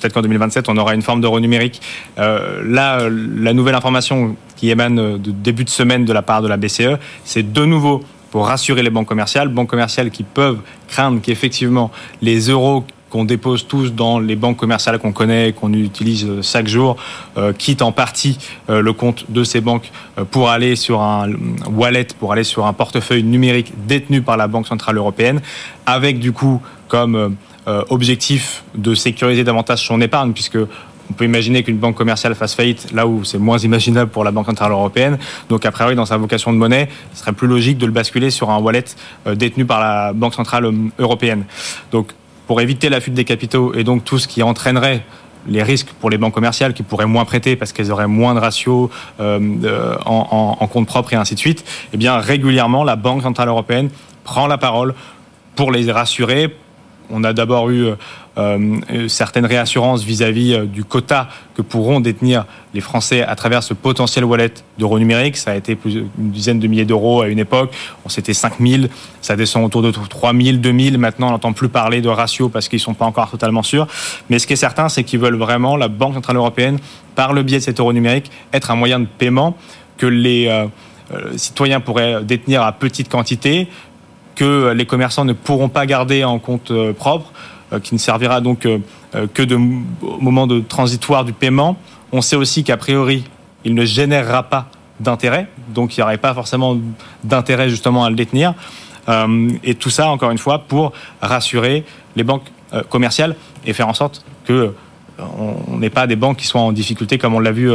Peut-être 0.00 0.12
qu'en 0.12 0.22
2027, 0.22 0.68
on 0.68 0.76
aura 0.76 0.94
une 0.94 1.02
forme 1.02 1.20
d'euro 1.20 1.40
numérique. 1.40 1.80
Euh, 2.18 2.62
là, 2.64 3.08
la 3.08 3.52
nouvelle 3.52 3.74
information 3.74 4.36
qui 4.56 4.70
émane 4.70 5.18
de 5.18 5.30
début 5.30 5.64
de 5.64 5.70
semaine 5.70 6.04
de 6.04 6.12
la 6.12 6.22
part 6.22 6.42
de 6.42 6.48
la 6.48 6.56
BCE, 6.56 6.98
c'est 7.24 7.52
de 7.52 7.64
nouveau 7.64 8.02
pour 8.30 8.48
rassurer 8.48 8.82
les 8.82 8.90
banques 8.90 9.06
commerciales, 9.06 9.48
banques 9.48 9.70
commerciales 9.70 10.10
qui 10.10 10.24
peuvent 10.24 10.58
craindre 10.88 11.20
qu'effectivement 11.22 11.92
les 12.20 12.48
euros 12.48 12.84
qu'on 13.14 13.24
dépose 13.24 13.68
tous 13.68 13.92
dans 13.92 14.18
les 14.18 14.34
banques 14.34 14.56
commerciales 14.56 14.98
qu'on 14.98 15.12
connaît, 15.12 15.52
qu'on 15.52 15.72
utilise 15.72 16.24
euh, 16.24 16.42
chaque 16.42 16.66
jour, 16.66 16.96
euh, 17.36 17.52
quitte 17.52 17.80
en 17.80 17.92
partie 17.92 18.38
euh, 18.68 18.82
le 18.82 18.92
compte 18.92 19.30
de 19.30 19.44
ces 19.44 19.60
banques 19.60 19.92
pour 20.32 20.50
aller 20.50 20.74
sur 20.74 21.00
un 21.00 21.30
wallet, 21.70 22.08
pour 22.18 22.32
aller 22.32 22.42
sur 22.42 22.66
un 22.66 22.72
portefeuille 22.72 23.22
numérique 23.22 23.72
détenu 23.86 24.20
par 24.20 24.36
la 24.36 24.48
Banque 24.48 24.66
Centrale 24.66 24.96
Européenne, 24.96 25.40
avec 25.86 26.18
du 26.18 26.32
coup 26.32 26.60
comme 26.88 27.36
objectif 27.88 28.62
de 28.74 28.94
sécuriser 28.94 29.42
davantage 29.42 29.86
son 29.86 30.00
épargne, 30.00 30.32
puisque 30.32 30.58
on 31.10 31.14
peut 31.14 31.24
imaginer 31.24 31.62
qu'une 31.62 31.78
banque 31.78 31.96
commerciale 31.96 32.34
fasse 32.34 32.54
faillite 32.54 32.92
là 32.92 33.06
où 33.06 33.24
c'est 33.24 33.38
moins 33.38 33.58
imaginable 33.58 34.10
pour 34.10 34.22
la 34.22 34.32
Banque 34.32 34.46
centrale 34.46 34.72
européenne. 34.72 35.18
Donc, 35.48 35.64
a 35.64 35.72
priori, 35.72 35.94
dans 35.94 36.06
sa 36.06 36.16
vocation 36.18 36.52
de 36.52 36.58
monnaie, 36.58 36.88
ce 37.14 37.20
serait 37.20 37.32
plus 37.32 37.48
logique 37.48 37.78
de 37.78 37.86
le 37.86 37.92
basculer 37.92 38.30
sur 38.30 38.50
un 38.50 38.58
wallet 38.58 38.84
détenu 39.34 39.64
par 39.64 39.80
la 39.80 40.12
Banque 40.12 40.34
centrale 40.34 40.70
européenne. 40.98 41.44
Donc, 41.90 42.12
pour 42.46 42.60
éviter 42.60 42.88
la 42.88 43.00
fuite 43.00 43.14
des 43.14 43.24
capitaux 43.24 43.74
et 43.74 43.84
donc 43.84 44.04
tout 44.04 44.18
ce 44.18 44.28
qui 44.28 44.42
entraînerait 44.42 45.04
les 45.46 45.62
risques 45.62 45.92
pour 46.00 46.10
les 46.10 46.18
banques 46.18 46.34
commerciales 46.34 46.72
qui 46.72 46.82
pourraient 46.82 47.06
moins 47.06 47.24
prêter 47.24 47.56
parce 47.56 47.72
qu'elles 47.72 47.92
auraient 47.92 48.08
moins 48.08 48.34
de 48.34 48.40
ratios 48.40 48.88
euh, 49.20 49.96
en, 50.06 50.56
en, 50.60 50.66
compte 50.66 50.86
propre 50.86 51.12
et 51.12 51.16
ainsi 51.16 51.34
de 51.34 51.40
suite, 51.40 51.64
eh 51.92 51.96
bien 51.96 52.16
régulièrement 52.18 52.84
la 52.84 52.96
Banque 52.96 53.22
centrale 53.22 53.48
européenne 53.48 53.90
prend 54.24 54.46
la 54.46 54.58
parole 54.58 54.94
pour 55.54 55.70
les 55.70 55.90
rassurer, 55.92 56.54
on 57.10 57.24
a 57.24 57.32
d'abord 57.32 57.70
eu 57.70 57.86
euh, 58.36 58.80
certaines 59.08 59.46
réassurances 59.46 60.02
vis-à-vis 60.02 60.66
du 60.66 60.84
quota 60.84 61.28
que 61.54 61.62
pourront 61.62 62.00
détenir 62.00 62.46
les 62.72 62.80
Français 62.80 63.22
à 63.22 63.36
travers 63.36 63.62
ce 63.62 63.74
potentiel 63.74 64.24
wallet 64.24 64.52
d'euros 64.78 64.98
numériques. 64.98 65.36
Ça 65.36 65.52
a 65.52 65.54
été 65.54 65.76
plus 65.76 65.94
une 65.94 66.30
dizaine 66.30 66.58
de 66.58 66.66
milliers 66.66 66.84
d'euros 66.84 67.22
à 67.22 67.28
une 67.28 67.38
époque. 67.38 67.72
On 68.04 68.08
s'était 68.08 68.34
5 68.34 68.54
000, 68.60 68.84
ça 69.20 69.36
descend 69.36 69.64
autour 69.64 69.82
de 69.82 69.90
3 69.90 70.32
000, 70.34 70.56
2 70.58 70.78
000. 70.80 70.98
Maintenant, 70.98 71.28
on 71.28 71.30
n'entend 71.30 71.52
plus 71.52 71.68
parler 71.68 72.00
de 72.00 72.08
ratio 72.08 72.48
parce 72.48 72.68
qu'ils 72.68 72.78
ne 72.78 72.82
sont 72.82 72.94
pas 72.94 73.06
encore 73.06 73.30
totalement 73.30 73.62
sûrs. 73.62 73.86
Mais 74.30 74.38
ce 74.38 74.46
qui 74.46 74.54
est 74.54 74.56
certain, 74.56 74.88
c'est 74.88 75.04
qu'ils 75.04 75.20
veulent 75.20 75.36
vraiment, 75.36 75.76
la 75.76 75.88
Banque 75.88 76.14
Centrale 76.14 76.36
Européenne, 76.36 76.78
par 77.14 77.32
le 77.32 77.42
biais 77.42 77.58
de 77.58 77.64
cet 77.64 77.78
euro 77.80 77.92
numérique, 77.92 78.30
être 78.52 78.70
un 78.70 78.76
moyen 78.76 78.98
de 78.98 79.06
paiement 79.06 79.56
que 79.96 80.06
les 80.06 80.50
citoyens 81.36 81.80
pourraient 81.80 82.24
détenir 82.24 82.62
à 82.62 82.72
petite 82.72 83.08
quantité, 83.08 83.68
que 84.34 84.72
les 84.72 84.86
commerçants 84.86 85.24
ne 85.24 85.32
pourront 85.32 85.68
pas 85.68 85.86
garder 85.86 86.24
en 86.24 86.38
compte 86.38 86.70
euh, 86.70 86.92
propre, 86.92 87.32
euh, 87.72 87.80
qui 87.80 87.94
ne 87.94 87.98
servira 87.98 88.40
donc 88.40 88.66
euh, 88.66 88.78
que 89.32 89.42
de, 89.42 89.56
au 89.56 90.18
moment 90.20 90.46
de 90.46 90.60
transitoire 90.60 91.24
du 91.24 91.32
paiement. 91.32 91.76
On 92.12 92.20
sait 92.20 92.36
aussi 92.36 92.64
qu'a 92.64 92.76
priori, 92.76 93.24
il 93.64 93.74
ne 93.74 93.84
générera 93.84 94.44
pas 94.44 94.66
d'intérêt, 95.00 95.48
donc 95.68 95.96
il 95.96 96.00
n'y 96.00 96.04
aurait 96.04 96.18
pas 96.18 96.34
forcément 96.34 96.76
d'intérêt 97.24 97.68
justement 97.68 98.04
à 98.04 98.10
le 98.10 98.16
détenir. 98.16 98.54
et 99.64 99.74
tout 99.74 99.90
ça, 99.90 100.08
encore 100.08 100.30
une 100.30 100.38
fois, 100.38 100.60
pour 100.60 100.92
rassurer 101.20 101.84
les 102.14 102.22
banques 102.22 102.46
commerciales 102.90 103.34
et 103.66 103.72
faire 103.72 103.88
en 103.88 103.94
sorte 103.94 104.24
que 104.44 104.72
on 105.18 105.78
n'est 105.78 105.90
pas 105.90 106.06
des 106.06 106.16
banques 106.16 106.36
qui 106.36 106.46
soient 106.46 106.60
en 106.60 106.72
difficulté 106.72 107.18
comme 107.18 107.34
on 107.34 107.40
l'a 107.40 107.50
vu 107.50 107.70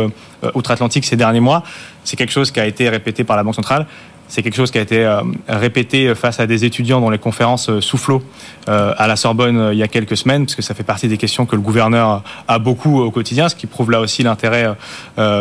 outre-Atlantique 0.56 1.04
ces 1.04 1.18
derniers 1.18 1.42
mois. 1.42 1.63
C'est 2.06 2.16
quelque 2.16 2.32
chose 2.32 2.51
qui 2.51 2.62
a 2.62 2.66
été 2.66 2.88
répété 2.88 3.25
par 3.25 3.36
la 3.36 3.44
Banque 3.44 3.56
centrale. 3.56 3.86
C'est 4.30 4.44
quelque 4.44 4.56
chose 4.56 4.70
qui 4.70 4.78
a 4.78 4.82
été 4.82 5.04
euh, 5.04 5.24
répété 5.48 6.14
face 6.14 6.40
à 6.40 6.46
des 6.46 6.64
étudiants 6.64 7.02
dans 7.02 7.10
les 7.10 7.18
conférences 7.18 7.68
euh, 7.68 7.82
Soufflot 7.82 8.22
euh, 8.68 8.94
à 8.96 9.08
la 9.08 9.16
Sorbonne 9.16 9.72
il 9.74 9.78
y 9.80 9.82
a 9.82 9.88
quelques 9.88 10.16
semaines, 10.16 10.46
parce 10.46 10.56
que 10.56 10.62
ça 10.62 10.76
fait 10.76 10.84
partie 10.84 11.08
des 11.08 11.18
questions 11.18 11.48
que 11.48 11.56
le 11.56 11.64
gouverneur 11.64 12.24
a 12.48 12.60
beaucoup 12.60 13.00
au 13.00 13.10
quotidien, 13.10 13.50
ce 13.50 13.56
qui 13.56 13.66
prouve 13.66 13.90
là 13.90 14.00
aussi 14.00 14.22
l'intérêt 14.22 14.76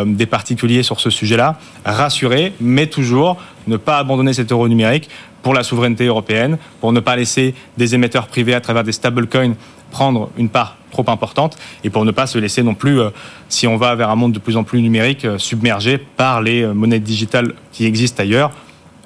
des 0.05 0.25
particuliers 0.25 0.81
sur 0.83 0.99
ce 0.99 1.09
sujet-là. 1.09 1.57
Rassurer, 1.85 2.53
mais 2.59 2.87
toujours 2.87 3.37
ne 3.67 3.77
pas 3.77 3.97
abandonner 3.99 4.33
cet 4.33 4.51
euro 4.51 4.67
numérique 4.67 5.09
pour 5.43 5.53
la 5.53 5.63
souveraineté 5.63 6.05
européenne, 6.05 6.57
pour 6.81 6.91
ne 6.91 6.99
pas 6.99 7.15
laisser 7.15 7.53
des 7.77 7.93
émetteurs 7.93 8.27
privés 8.27 8.53
à 8.55 8.61
travers 8.61 8.83
des 8.83 8.91
stablecoins 8.91 9.53
prendre 9.91 10.29
une 10.37 10.49
part 10.49 10.77
trop 10.91 11.05
importante 11.07 11.57
et 11.83 11.89
pour 11.89 12.05
ne 12.05 12.11
pas 12.11 12.27
se 12.27 12.37
laisser 12.37 12.63
non 12.63 12.73
plus, 12.73 12.99
si 13.49 13.67
on 13.67 13.77
va 13.77 13.93
vers 13.95 14.09
un 14.09 14.15
monde 14.15 14.33
de 14.33 14.39
plus 14.39 14.57
en 14.57 14.63
plus 14.63 14.81
numérique, 14.81 15.27
submergé 15.37 15.97
par 15.97 16.41
les 16.41 16.65
monnaies 16.65 16.99
digitales 16.99 17.53
qui 17.71 17.85
existent 17.85 18.23
ailleurs. 18.23 18.51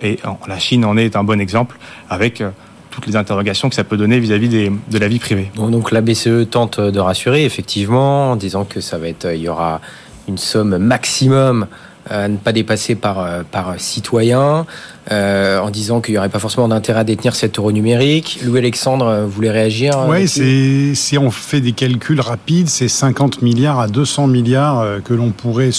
Et 0.03 0.19
la 0.47 0.59
Chine 0.59 0.83
en 0.85 0.97
est 0.97 1.15
un 1.15 1.23
bon 1.23 1.39
exemple 1.39 1.77
avec 2.09 2.41
euh, 2.41 2.49
toutes 2.91 3.07
les 3.07 3.15
interrogations 3.15 3.69
que 3.69 3.75
ça 3.75 3.85
peut 3.85 3.97
donner 3.97 4.19
vis-à-vis 4.19 4.49
de 4.49 4.97
la 4.99 5.07
vie 5.07 5.19
privée. 5.19 5.49
Donc 5.55 5.91
la 5.91 6.01
BCE 6.01 6.49
tente 6.51 6.79
de 6.79 6.99
rassurer 6.99 7.45
effectivement 7.45 8.31
en 8.31 8.35
disant 8.35 8.65
que 8.65 8.81
ça 8.81 8.97
va 8.97 9.07
être, 9.07 9.33
il 9.33 9.41
y 9.41 9.49
aura 9.49 9.81
une 10.27 10.37
somme 10.37 10.77
maximum 10.77 11.67
à 12.09 12.27
ne 12.27 12.35
pas 12.35 12.51
dépasser 12.51 12.95
par, 12.95 13.19
euh, 13.19 13.43
par 13.49 13.79
citoyen, 13.79 14.65
euh, 15.09 15.59
en 15.59 15.69
disant 15.69 16.01
qu'il 16.01 16.15
n'y 16.15 16.17
aurait 16.17 16.27
pas 16.27 16.39
forcément 16.39 16.67
d'intérêt 16.67 16.99
à 16.99 17.03
détenir 17.05 17.33
cet 17.33 17.57
euro 17.57 17.71
numérique. 17.71 18.41
Louis-Alexandre 18.43 19.25
voulait 19.25 19.51
réagir 19.51 19.97
Oui, 20.09 20.27
si 20.27 21.17
on 21.17 21.31
fait 21.31 21.61
des 21.61 21.71
calculs 21.71 22.19
rapides, 22.19 22.67
c'est 22.67 22.89
50 22.89 23.41
milliards 23.41 23.79
à 23.79 23.87
200 23.87 24.27
milliards 24.27 24.85
que 25.05 25.13
l'on 25.13 25.31
pourrait 25.31 25.71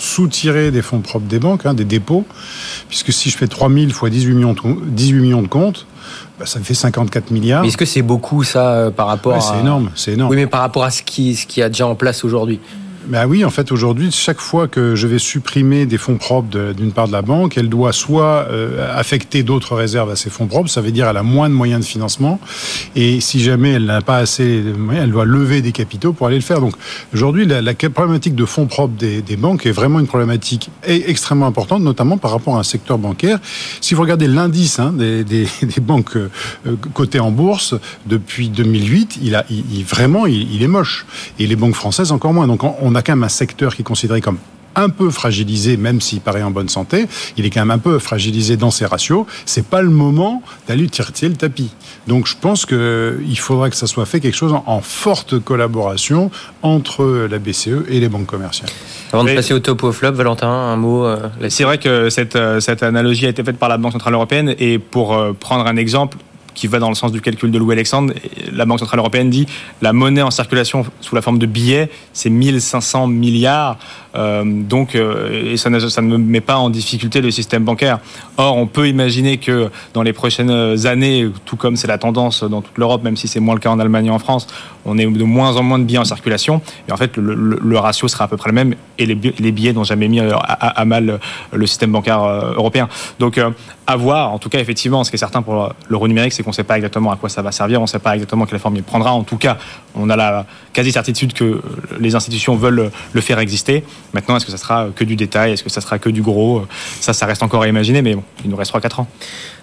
soutirer 0.00 0.70
des 0.70 0.82
fonds 0.82 1.00
propres 1.00 1.26
des 1.26 1.38
banques, 1.38 1.66
hein, 1.66 1.74
des 1.74 1.84
dépôts, 1.84 2.24
puisque 2.88 3.12
si 3.12 3.30
je 3.30 3.36
fais 3.36 3.46
3000 3.46 3.92
fois 3.92 4.10
18 4.10 4.34
millions 4.34 4.52
de, 4.54 4.60
18 4.86 5.20
millions 5.20 5.42
de 5.42 5.48
comptes, 5.48 5.86
bah, 6.38 6.46
ça 6.46 6.58
me 6.58 6.64
fait 6.64 6.74
54 6.74 7.30
milliards. 7.30 7.64
Est-ce 7.64 7.76
que 7.76 7.84
c'est 7.84 8.02
beaucoup 8.02 8.42
ça 8.42 8.72
euh, 8.72 8.90
par 8.90 9.06
rapport 9.06 9.34
à... 9.34 9.40
C'est 9.40 9.60
énorme, 9.60 9.90
c'est 9.94 10.12
énorme. 10.12 10.30
Oui, 10.30 10.36
mais 10.36 10.46
par 10.46 10.60
rapport 10.60 10.84
à 10.84 10.90
ce 10.90 11.02
qui, 11.02 11.36
ce 11.36 11.46
qui 11.46 11.62
a 11.62 11.68
déjà 11.68 11.86
en 11.86 11.94
place 11.94 12.24
aujourd'hui? 12.24 12.60
Ben 13.10 13.26
oui, 13.26 13.44
en 13.44 13.50
fait, 13.50 13.72
aujourd'hui, 13.72 14.10
chaque 14.12 14.40
fois 14.40 14.68
que 14.68 14.94
je 14.94 15.06
vais 15.06 15.18
supprimer 15.18 15.86
des 15.86 15.98
fonds 15.98 16.16
propres 16.16 16.72
d'une 16.72 16.92
part 16.92 17.08
de 17.08 17.12
la 17.12 17.22
banque, 17.22 17.58
elle 17.58 17.68
doit 17.68 17.92
soit 17.92 18.46
euh, 18.50 18.98
affecter 18.98 19.42
d'autres 19.42 19.74
réserves 19.74 20.10
à 20.10 20.16
ces 20.16 20.30
fonds 20.30 20.46
propres, 20.46 20.70
ça 20.70 20.80
veut 20.80 20.92
dire 20.92 21.08
elle 21.08 21.16
a 21.16 21.22
moins 21.22 21.48
de 21.48 21.54
moyens 21.54 21.80
de 21.80 21.86
financement, 21.86 22.38
et 22.94 23.20
si 23.20 23.40
jamais 23.40 23.70
elle 23.72 23.86
n'a 23.86 24.00
pas 24.00 24.18
assez 24.18 24.60
de 24.62 24.72
moyens, 24.72 25.04
elle 25.04 25.12
doit 25.12 25.24
lever 25.24 25.62
des 25.62 25.72
capitaux 25.72 26.12
pour 26.12 26.26
aller 26.26 26.36
le 26.36 26.42
faire. 26.42 26.60
Donc 26.60 26.74
aujourd'hui, 27.12 27.46
la, 27.46 27.74
problématique 27.74 28.34
de 28.34 28.44
fonds 28.44 28.66
propres 28.66 28.94
des, 28.96 29.36
banques 29.36 29.66
est 29.66 29.72
vraiment 29.72 29.98
une 29.98 30.06
problématique 30.06 30.70
extrêmement 30.84 31.46
importante, 31.46 31.82
notamment 31.82 32.18
par 32.18 32.30
rapport 32.30 32.56
à 32.56 32.60
un 32.60 32.64
secteur 32.64 32.98
bancaire. 32.98 33.38
Si 33.80 33.94
vous 33.94 34.02
regardez 34.02 34.28
l'indice 34.28 34.78
hein, 34.78 34.92
des, 34.92 35.46
banques 35.80 36.16
euh, 36.16 36.28
cotées 36.94 37.20
en 37.20 37.30
bourse 37.30 37.74
depuis 38.06 38.50
2008, 38.50 39.18
il 39.22 39.34
a 39.34 39.44
vraiment 39.88 40.26
il, 40.26 40.62
est 40.62 40.68
moche, 40.68 41.06
et 41.38 41.46
les 41.46 41.56
banques 41.56 41.74
françaises 41.74 42.12
encore 42.12 42.34
moins. 42.34 42.46
Donc 42.46 42.62
on 42.62 42.90
on 42.90 42.94
a 42.96 42.99
quand 43.02 43.12
même 43.12 43.24
un 43.24 43.28
secteur 43.28 43.74
qui 43.74 43.82
est 43.82 43.84
considéré 43.84 44.20
comme 44.20 44.38
un 44.76 44.88
peu 44.88 45.10
fragilisé, 45.10 45.76
même 45.76 46.00
s'il 46.00 46.20
paraît 46.20 46.42
en 46.42 46.50
bonne 46.50 46.68
santé, 46.68 47.06
il 47.36 47.44
est 47.44 47.50
quand 47.50 47.60
même 47.60 47.70
un 47.70 47.78
peu 47.78 47.98
fragilisé 47.98 48.56
dans 48.56 48.70
ses 48.70 48.86
ratios. 48.86 49.26
C'est 49.46 49.66
pas 49.66 49.82
le 49.82 49.90
moment 49.90 50.42
d'aller 50.68 50.88
tirer 50.88 51.10
le 51.22 51.34
tapis. 51.34 51.70
Donc 52.06 52.26
je 52.26 52.36
pense 52.40 52.66
qu'il 52.66 53.38
faudra 53.38 53.70
que 53.70 53.76
ça 53.76 53.86
soit 53.86 54.06
fait 54.06 54.20
quelque 54.20 54.36
chose 54.36 54.54
en, 54.66 54.80
forte 54.80 55.38
collaboration 55.38 56.30
entre 56.62 57.26
la 57.30 57.38
BCE 57.38 57.86
et 57.88 58.00
les 58.00 58.08
banques 58.08 58.26
commerciales. 58.26 58.70
Avant 59.12 59.24
de 59.24 59.34
passer 59.34 59.54
au 59.54 59.58
top 59.58 59.82
ou 59.82 59.86
au 59.86 59.92
flop, 59.92 60.12
Valentin, 60.12 60.48
un 60.48 60.76
mot 60.76 61.04
euh, 61.04 61.28
C'est 61.48 61.64
vrai 61.64 61.78
que 61.78 62.08
cette, 62.10 62.36
euh, 62.36 62.60
cette 62.60 62.82
analogie 62.82 63.26
a 63.26 63.28
été 63.28 63.42
faite 63.42 63.58
par 63.58 63.68
la 63.68 63.76
Banque 63.76 63.92
Centrale 63.92 64.14
Européenne 64.14 64.54
et 64.58 64.78
pour 64.78 65.14
euh, 65.14 65.32
prendre 65.32 65.66
un 65.66 65.76
exemple, 65.76 66.16
qui 66.60 66.66
va 66.66 66.78
dans 66.78 66.90
le 66.90 66.94
sens 66.94 67.10
du 67.10 67.22
calcul 67.22 67.50
de 67.50 67.58
Louis 67.58 67.72
Alexandre. 67.72 68.12
La 68.52 68.66
Banque 68.66 68.80
Centrale 68.80 69.00
Européenne 69.00 69.30
dit 69.30 69.46
la 69.80 69.94
monnaie 69.94 70.20
en 70.20 70.30
circulation 70.30 70.84
sous 71.00 71.14
la 71.14 71.22
forme 71.22 71.38
de 71.38 71.46
billets, 71.46 71.88
c'est 72.12 72.28
1500 72.28 73.06
milliards. 73.06 73.78
Euh, 74.14 74.42
donc, 74.44 74.94
euh, 74.94 75.52
et 75.52 75.56
ça 75.56 75.70
ne, 75.70 75.78
ça 75.78 76.02
ne 76.02 76.16
met 76.18 76.40
pas 76.40 76.56
en 76.56 76.68
difficulté 76.68 77.22
le 77.22 77.30
système 77.30 77.64
bancaire. 77.64 78.00
Or, 78.36 78.58
on 78.58 78.66
peut 78.66 78.88
imaginer 78.88 79.38
que 79.38 79.70
dans 79.94 80.02
les 80.02 80.12
prochaines 80.12 80.50
années, 80.86 81.30
tout 81.46 81.56
comme 81.56 81.76
c'est 81.76 81.86
la 81.86 81.96
tendance 81.96 82.44
dans 82.44 82.60
toute 82.60 82.76
l'Europe, 82.76 83.02
même 83.04 83.16
si 83.16 83.26
c'est 83.26 83.40
moins 83.40 83.54
le 83.54 83.60
cas 83.60 83.70
en 83.70 83.78
Allemagne 83.78 84.06
et 84.06 84.10
en 84.10 84.18
France, 84.18 84.46
on 84.84 84.98
est 84.98 85.06
de 85.06 85.24
moins 85.24 85.56
en 85.56 85.62
moins 85.62 85.78
de 85.78 85.84
billets 85.84 85.98
en 85.98 86.04
circulation. 86.04 86.60
Et 86.88 86.92
en 86.92 86.96
fait, 86.96 87.16
le, 87.16 87.78
ratio 87.78 88.08
sera 88.08 88.24
à 88.24 88.28
peu 88.28 88.36
près 88.36 88.50
le 88.50 88.54
même 88.54 88.74
et 88.98 89.06
les, 89.06 89.14
billets 89.14 89.72
n'ont 89.72 89.84
jamais 89.84 90.08
mis 90.08 90.20
à, 90.20 90.36
à, 90.36 90.84
mal 90.84 91.20
le 91.52 91.66
système 91.66 91.92
bancaire 91.92 92.22
euh, 92.22 92.52
européen. 92.54 92.88
Donc, 93.18 93.40
à 93.86 93.96
voir. 93.96 94.32
En 94.32 94.38
tout 94.38 94.48
cas, 94.48 94.58
effectivement, 94.58 95.04
ce 95.04 95.10
qui 95.10 95.16
est 95.16 95.18
certain 95.18 95.42
pour 95.42 95.72
l'euro 95.88 96.08
numérique, 96.08 96.32
c'est 96.32 96.42
ne 96.50 96.54
sait 96.54 96.64
pas 96.64 96.76
exactement 96.76 97.10
à 97.10 97.16
quoi 97.16 97.28
ça 97.28 97.42
va 97.42 97.52
servir, 97.52 97.80
on 97.80 97.84
ne 97.84 97.88
sait 97.88 97.98
pas 97.98 98.14
exactement 98.14 98.46
quelle 98.46 98.58
forme 98.58 98.76
il 98.76 98.82
prendra. 98.82 99.12
En 99.12 99.22
tout 99.22 99.36
cas, 99.36 99.58
on 99.94 100.10
a 100.10 100.16
la 100.16 100.46
quasi-certitude 100.72 101.32
que 101.32 101.60
les 101.98 102.14
institutions 102.14 102.56
veulent 102.56 102.90
le 103.12 103.20
faire 103.20 103.38
exister. 103.38 103.84
Maintenant, 104.12 104.36
est-ce 104.36 104.46
que 104.46 104.52
ça 104.52 104.58
sera 104.58 104.88
que 104.94 105.04
du 105.04 105.16
détail? 105.16 105.52
Est-ce 105.52 105.64
que 105.64 105.70
ça 105.70 105.80
sera 105.80 105.98
que 105.98 106.08
du 106.08 106.22
gros? 106.22 106.62
Ça, 107.00 107.12
ça 107.12 107.26
reste 107.26 107.42
encore 107.42 107.62
à 107.62 107.68
imaginer, 107.68 108.02
mais 108.02 108.14
bon, 108.14 108.22
il 108.44 108.50
nous 108.50 108.56
reste 108.56 108.72
3-4 108.74 109.00
ans. 109.00 109.06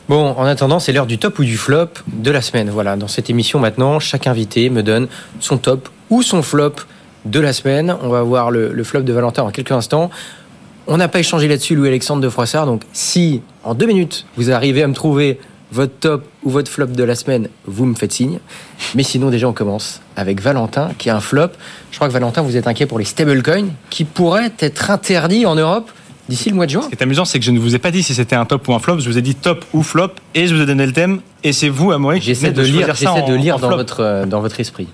Bon, 0.10 0.34
en 0.38 0.45
attendant, 0.45 0.80
c'est 0.80 0.93
l'heure 0.93 1.06
du 1.06 1.17
top 1.17 1.38
ou 1.39 1.43
du 1.43 1.58
flop 1.58 1.89
de 2.08 2.32
la 2.32 2.41
semaine. 2.41 2.69
Voilà, 2.69 2.95
dans 2.95 3.10
cette 3.10 3.30
émission 3.30 3.60
maintenant, 3.60 4.00
chaque 4.00 4.26
invité 4.26 4.69
me 4.69 4.82
donne 4.82 5.08
son 5.39 5.58
top 5.58 5.89
ou 6.10 6.21
son 6.21 6.41
flop 6.41 6.76
de 7.26 7.39
la 7.41 7.52
semaine. 7.52 7.95
On 8.02 8.08
va 8.08 8.21
voir 8.21 8.50
le, 8.50 8.71
le 8.71 8.84
flop 8.86 9.02
de 9.02 9.12
Valentin 9.12 9.43
en 9.43 9.52
quelques 9.52 9.71
instants. 9.71 10.10
On 10.89 10.95
n'a 10.95 11.10
pas 11.10 11.19
échangé 11.19 11.50
là-dessus, 11.50 11.76
Louis-Alexandre 11.76 12.21
de 12.21 12.30
Froissart. 12.30 12.65
Donc, 12.65 12.84
si 12.93 13.41
en 13.65 13.73
deux 13.73 13.86
minutes, 13.86 14.26
vous 14.38 14.52
arrivez 14.52 14.84
à 14.84 14.88
me 14.88 14.93
trouver 14.93 15.38
votre 15.71 15.93
top 15.99 16.25
ou 16.43 16.49
votre 16.49 16.71
flop 16.71 16.88
de 16.88 17.03
la 17.03 17.15
semaine, 17.15 17.49
vous 17.65 17.86
me 17.86 17.95
faites 17.95 18.13
signe. 18.13 18.39
Mais 18.95 19.03
sinon, 19.03 19.30
déjà, 19.30 19.47
on 19.47 19.53
commence 19.53 20.01
avec 20.15 20.41
Valentin, 20.41 20.91
qui 20.97 21.10
a 21.10 21.15
un 21.15 21.19
flop. 21.19 21.49
Je 21.91 21.97
crois 21.97 22.08
que 22.08 22.13
Valentin, 22.13 22.41
vous 22.41 22.56
êtes 22.56 22.67
inquiet 22.67 22.86
pour 22.86 22.99
les 22.99 23.06
stablecoins, 23.06 23.69
qui 23.89 24.06
pourraient 24.06 24.51
être 24.60 24.91
interdits 24.91 25.45
en 25.45 25.56
Europe 25.56 25.91
d'ici 26.30 26.49
le 26.49 26.56
mois 26.56 26.65
de 26.65 26.71
juin. 26.71 26.82
Ce 26.84 26.88
qui 26.88 26.95
est 26.95 27.03
amusant, 27.03 27.25
c'est 27.25 27.39
que 27.39 27.45
je 27.45 27.51
ne 27.51 27.60
vous 27.60 27.75
ai 27.75 27.80
pas 27.80 27.91
dit 27.91 28.03
si 28.03 28.13
c'était 28.13 28.36
un 28.36 28.45
top 28.45 28.67
ou 28.67 28.73
un 28.73 28.80
flop. 28.80 28.99
Je 28.99 29.10
vous 29.10 29.17
ai 29.17 29.21
dit 29.21 29.36
top 29.36 29.65
ou 29.73 29.84
flop, 29.84 30.12
et 30.36 30.47
je 30.47 30.56
vous 30.56 30.62
ai 30.62 30.65
donné 30.65 30.86
le 30.86 30.93
thème. 30.93 31.21
Et 31.43 31.53
c'est 31.53 31.69
vous, 31.69 31.91
à 31.91 31.97
moi, 31.97 32.17
J'essaie 32.17 32.51
de, 32.51 32.62
lire, 32.62 32.93
j'essaie 32.95 33.23
de 33.27 33.36
lire 33.36 33.60
dans 33.60 33.69
votre, 33.69 34.01
euh, 34.01 34.25
dans 34.25 34.41
votre 34.41 34.60
esprit. 34.60 34.88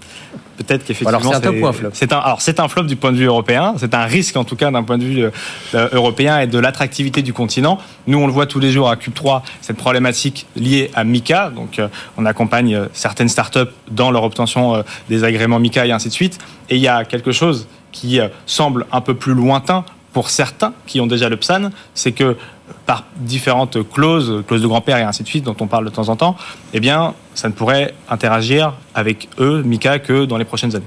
Peut-être 0.58 0.86
qu'effectivement. 0.86 1.10
Alors 1.10 1.24
c'est 1.24 1.36
un 1.36 1.52
top 1.52 1.56
ou 1.60 1.68
un 1.68 1.74
flop 1.74 1.90
C'est 1.94 2.14
un, 2.14 2.18
alors 2.18 2.42
c'est 2.42 2.60
un 2.60 2.68
flop 2.68 2.84
du 2.84 2.96
point 2.96 3.12
de 3.12 3.18
vue 3.18 3.26
européen. 3.26 3.74
C'est 3.78 3.94
un 3.94 4.06
risque 4.06 4.38
en 4.38 4.44
tout 4.44 4.56
cas 4.56 4.70
d'un 4.70 4.84
point 4.84 4.98
de 4.98 5.04
vue 5.04 5.24
euh, 5.24 5.90
européen 5.92 6.40
et 6.40 6.48
de 6.48 6.60
l'attractivité 6.60 7.22
du 7.22 7.34
continent. 7.34 7.80
Nous 8.08 8.18
on 8.18 8.28
le 8.28 8.34
voit 8.34 8.46
tous 8.46 8.60
les 8.60 8.72
jours 8.72 8.90
à 8.90 8.96
Cube 8.96 9.14
3 9.14 9.44
cette 9.62 9.78
problématique 9.78 10.46
liée 10.56 10.92
à 10.94 11.04
Mika. 11.04 11.50
Donc 11.50 11.80
euh, 11.80 11.88
on 12.18 12.26
accompagne 12.26 12.76
euh, 12.76 12.86
certaines 12.94 13.30
startups 13.30 13.72
dans 13.90 14.12
leur 14.12 14.24
obtention 14.24 14.84
des 15.10 15.24
agréments 15.24 15.60
Mika 15.60 15.86
et 15.86 15.92
ainsi 15.92 16.10
de 16.10 16.14
suite. 16.14 16.40
Et 16.70 16.76
il 16.76 16.82
y 16.82 16.88
a 16.88 17.04
quelque 17.04 17.32
chose 17.32 17.68
qui 17.92 18.20
semble 18.46 18.86
un 18.92 19.02
peu 19.02 19.14
plus 19.14 19.34
lointain 19.34 19.86
pour 20.14 20.30
certains 20.30 20.74
qui 20.86 21.02
ont 21.02 21.08
déjà 21.08 21.28
le 21.28 21.38
PSAN, 21.38 21.72
c'est 21.94 22.12
que 22.12 22.38
par 22.86 23.04
différentes 23.18 23.78
clauses, 23.90 24.44
clauses 24.48 24.62
de 24.62 24.68
grand-père 24.68 24.98
et 24.98 25.04
ainsi 25.04 25.24
de 25.24 25.28
suite, 25.28 25.44
dont 25.44 25.56
on 25.60 25.68
parle 25.68 25.86
de 25.86 25.90
temps 25.90 26.10
en 26.10 26.16
temps, 26.16 26.36
eh 26.74 26.80
bien, 26.80 27.14
ça 27.34 27.48
ne 27.48 27.54
pourrait 27.54 27.94
interagir 28.10 28.74
avec 28.94 29.28
eux, 29.40 29.64
Mika, 29.64 30.00
que 30.00 30.26
dans 30.26 30.38
les 30.38 30.46
prochaines 30.46 30.76
années. 30.76 30.86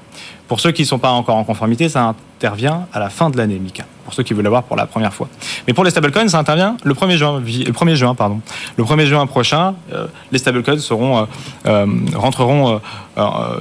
Pour 0.49 0.61
ceux 0.61 0.71
qui 0.71 0.83
ne 0.83 0.87
sont 0.87 0.99
pas 0.99 1.11
encore 1.11 1.37
en 1.37 1.45
conformité, 1.45 1.89
ça 1.89 2.15
intervient 2.39 2.87
à 2.93 3.01
la 3.01 3.11
fin 3.11 3.31
de 3.31 3.37
l'année, 3.37 3.59
Mika, 3.59 3.85
pour 4.05 4.15
ceux 4.15 4.23
qui 4.23 4.33
veulent 4.33 4.45
l'avoir 4.45 4.63
pour 4.63 4.77
la 4.77 4.87
première 4.87 5.13
fois. 5.13 5.29
Mais 5.67 5.75
pour 5.75 5.83
les 5.83 5.91
stablecoins, 5.91 6.29
ça 6.29 6.39
intervient 6.39 6.77
le 6.85 6.95
1er 6.95 7.17
juin, 7.17 7.41
le 7.41 7.73
1er 7.73 7.95
juin, 7.95 8.15
pardon. 8.15 8.41
Le 8.77 8.85
1er 8.85 9.07
juin 9.07 9.27
prochain, 9.27 9.75
euh, 9.93 10.07
les 10.31 10.39
stablecoins 10.39 10.79
seront, 10.79 11.19
euh, 11.19 11.25
euh, 11.67 11.87
rentreront 12.15 12.81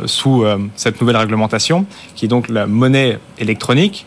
sous 0.05 0.45
cette 0.75 0.99
nouvelle 0.99 1.15
réglementation, 1.15 1.85
qui 2.15 2.25
est 2.25 2.27
donc 2.27 2.49
la 2.49 2.67
monnaie 2.67 3.19
électronique. 3.39 4.05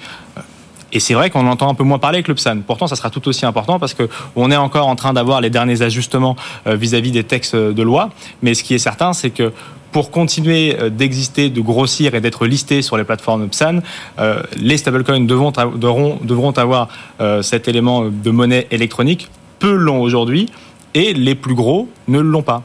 Et 0.92 1.00
c'est 1.00 1.14
vrai 1.14 1.30
qu'on 1.30 1.46
entend 1.46 1.68
un 1.68 1.74
peu 1.74 1.84
moins 1.84 1.98
parler 1.98 2.22
que 2.22 2.28
le 2.28 2.34
PSAN. 2.34 2.60
Pourtant, 2.66 2.86
ça 2.86 2.96
sera 2.96 3.10
tout 3.10 3.26
aussi 3.28 3.44
important 3.44 3.78
parce 3.78 3.94
qu'on 3.94 4.50
est 4.50 4.56
encore 4.56 4.86
en 4.86 4.96
train 4.96 5.12
d'avoir 5.12 5.40
les 5.40 5.50
derniers 5.50 5.82
ajustements 5.82 6.34
vis-à-vis 6.66 7.12
des 7.12 7.24
textes 7.24 7.54
de 7.54 7.82
loi. 7.82 8.08
Mais 8.42 8.54
ce 8.54 8.62
qui 8.62 8.74
est 8.74 8.78
certain, 8.78 9.12
c'est 9.12 9.30
que 9.30 9.52
pour 9.92 10.10
continuer 10.10 10.76
euh, 10.78 10.90
d'exister, 10.90 11.50
de 11.50 11.60
grossir 11.60 12.14
et 12.14 12.20
d'être 12.20 12.46
listés 12.46 12.82
sur 12.82 12.96
les 12.96 13.04
plateformes 13.04 13.48
PSAN, 13.48 13.80
euh, 14.18 14.42
les 14.56 14.76
stablecoins 14.76 15.20
devront, 15.20 16.50
avoir 16.56 16.88
euh, 17.20 17.42
cet 17.42 17.68
élément 17.68 18.04
de 18.04 18.30
monnaie 18.30 18.66
électronique. 18.70 19.28
Peu 19.58 19.74
l'ont 19.74 20.00
aujourd'hui 20.00 20.50
et 20.94 21.12
les 21.14 21.34
plus 21.34 21.54
gros 21.54 21.88
ne 22.06 22.20
l'ont 22.20 22.42
pas. 22.42 22.62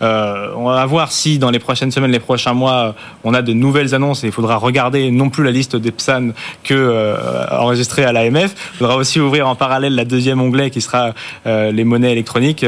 On 0.00 0.64
va 0.64 0.86
voir 0.86 1.12
si 1.12 1.38
dans 1.38 1.50
les 1.50 1.58
prochaines 1.58 1.90
semaines, 1.90 2.10
les 2.10 2.20
prochains 2.20 2.52
mois, 2.52 2.94
on 3.24 3.34
a 3.34 3.42
de 3.42 3.52
nouvelles 3.52 3.94
annonces 3.94 4.24
et 4.24 4.28
il 4.28 4.32
faudra 4.32 4.56
regarder 4.56 5.10
non 5.10 5.30
plus 5.30 5.44
la 5.44 5.50
liste 5.50 5.76
des 5.76 5.92
PSAN 5.92 6.30
que 6.64 7.14
enregistrée 7.52 8.04
à 8.04 8.12
l'AMF. 8.12 8.54
Il 8.74 8.78
faudra 8.78 8.96
aussi 8.96 9.20
ouvrir 9.20 9.48
en 9.48 9.54
parallèle 9.54 9.94
la 9.94 10.04
deuxième 10.04 10.40
onglet 10.40 10.70
qui 10.70 10.80
sera 10.80 11.12
les 11.44 11.84
monnaies 11.84 12.12
électroniques 12.12 12.66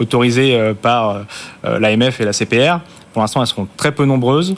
autorisées 0.00 0.74
par 0.80 1.20
l'AMF 1.64 2.20
et 2.20 2.24
la 2.24 2.32
CPR. 2.32 2.78
Pour 3.12 3.22
l'instant, 3.22 3.40
elles 3.40 3.48
seront 3.48 3.68
très 3.76 3.92
peu 3.92 4.04
nombreuses. 4.04 4.54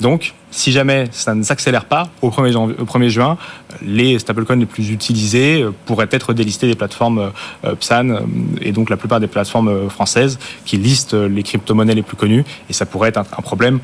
Donc, 0.00 0.34
si 0.50 0.72
jamais 0.72 1.04
ça 1.12 1.34
ne 1.34 1.42
s'accélère 1.42 1.84
pas 1.84 2.08
au 2.22 2.30
1er, 2.30 2.56
au 2.56 2.84
1er, 2.84 3.08
juin, 3.08 3.36
les 3.82 4.18
stablecoins 4.18 4.56
les 4.56 4.66
plus 4.66 4.90
utilisés 4.90 5.62
euh, 5.62 5.72
pourraient 5.86 6.08
être 6.10 6.32
délistés 6.32 6.66
des 6.66 6.74
plateformes 6.74 7.30
euh, 7.64 7.74
PSAN 7.74 8.10
euh, 8.10 8.20
et 8.60 8.72
donc 8.72 8.90
la 8.90 8.96
plupart 8.96 9.20
des 9.20 9.26
plateformes 9.26 9.88
françaises 9.88 10.38
qui 10.64 10.76
listent 10.76 11.14
les 11.14 11.42
crypto-monnaies 11.42 11.94
les 11.94 12.02
plus 12.02 12.16
connues. 12.16 12.44
Et 12.68 12.72
ça 12.72 12.86
pourrait 12.86 13.10
être 13.10 13.18
un, 13.18 13.42
problème, 13.42 13.78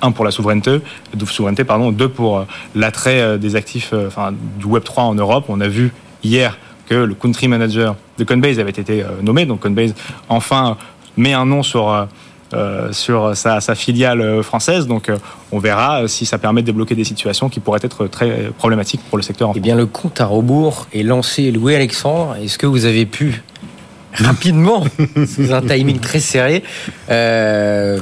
un 0.00 0.12
pour 0.12 0.24
la 0.24 0.30
souveraineté, 0.30 0.80
pardon, 1.66 1.90
deux 1.90 2.08
pour 2.08 2.46
l'attrait 2.74 3.38
des 3.38 3.56
actifs 3.56 3.92
du 4.58 4.66
Web3 4.66 5.00
en 5.00 5.14
Europe. 5.14 5.46
On 5.48 5.60
a 5.60 5.68
vu 5.68 5.92
hier 6.22 6.58
que 6.88 6.94
le 6.94 7.14
country 7.14 7.48
manager 7.48 7.96
de 8.18 8.24
Coinbase 8.24 8.58
avait 8.58 8.70
été 8.70 9.04
nommé. 9.22 9.46
Donc 9.46 9.60
Coinbase 9.60 9.94
enfin 10.28 10.76
met 11.16 11.32
un 11.32 11.46
nom 11.46 11.62
sur 11.62 12.06
euh, 12.54 12.92
sur 12.92 13.36
sa, 13.36 13.60
filiale 13.74 14.20
euh, 14.20 14.42
française. 14.42 14.86
Donc 14.86 15.08
euh, 15.08 15.16
on 15.50 15.58
verra 15.58 16.06
si 16.06 16.26
ça 16.26 16.38
permet 16.38 16.60
de 16.60 16.66
débloquer 16.66 16.94
des 16.94 17.02
situations 17.02 17.48
qui 17.48 17.58
pourraient 17.58 17.80
être 17.82 18.06
très 18.06 18.52
problématiques 18.56 19.00
pour 19.08 19.18
le 19.18 19.24
secteur. 19.24 19.52
Eh 19.56 19.60
bien, 19.60 19.74
le 19.74 19.86
compte 19.86 20.20
à 20.20 20.26
rebours 20.26 20.86
est 20.92 21.02
lancé. 21.02 21.50
Louis 21.50 21.74
Alexandre, 21.74 22.36
est-ce 22.40 22.56
que 22.56 22.66
vous 22.66 22.84
avez 22.84 23.04
pu 23.04 23.42
rapidement, 24.14 24.84
sous 25.26 25.52
un 25.52 25.60
timing 25.60 25.98
très 25.98 26.20
serré, 26.20 26.62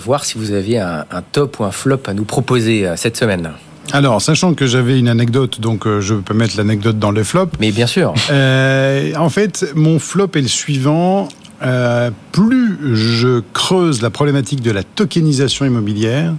voir 0.04 0.24
si 0.24 0.36
vous 0.36 0.52
aviez 0.52 0.78
un, 0.78 1.04
top 1.32 1.60
ou 1.60 1.64
un 1.64 1.72
flop 1.72 2.00
à 2.06 2.12
nous 2.12 2.24
proposer 2.24 2.86
cette 2.96 3.16
semaine? 3.16 3.50
Alors, 3.92 4.20
sachant 4.22 4.54
que 4.54 4.66
j'avais 4.66 4.98
une 4.98 5.08
anecdote, 5.08 5.60
donc 5.60 5.88
je 6.00 6.14
peux 6.14 6.34
mettre 6.34 6.56
l'anecdote 6.56 6.98
dans 6.98 7.10
le 7.10 7.24
flop. 7.24 7.48
Mais 7.60 7.72
bien 7.72 7.86
sûr. 7.86 8.12
en 8.30 9.28
fait, 9.30 9.72
mon 9.74 9.98
flop 9.98 10.30
est 10.34 10.42
le 10.42 10.48
suivant. 10.48 11.28
Euh, 11.62 12.10
plus 12.32 12.78
je 12.94 13.42
creuse 13.52 14.02
la 14.02 14.10
problématique 14.10 14.60
de 14.60 14.70
la 14.70 14.82
tokenisation 14.82 15.64
immobilière, 15.64 16.34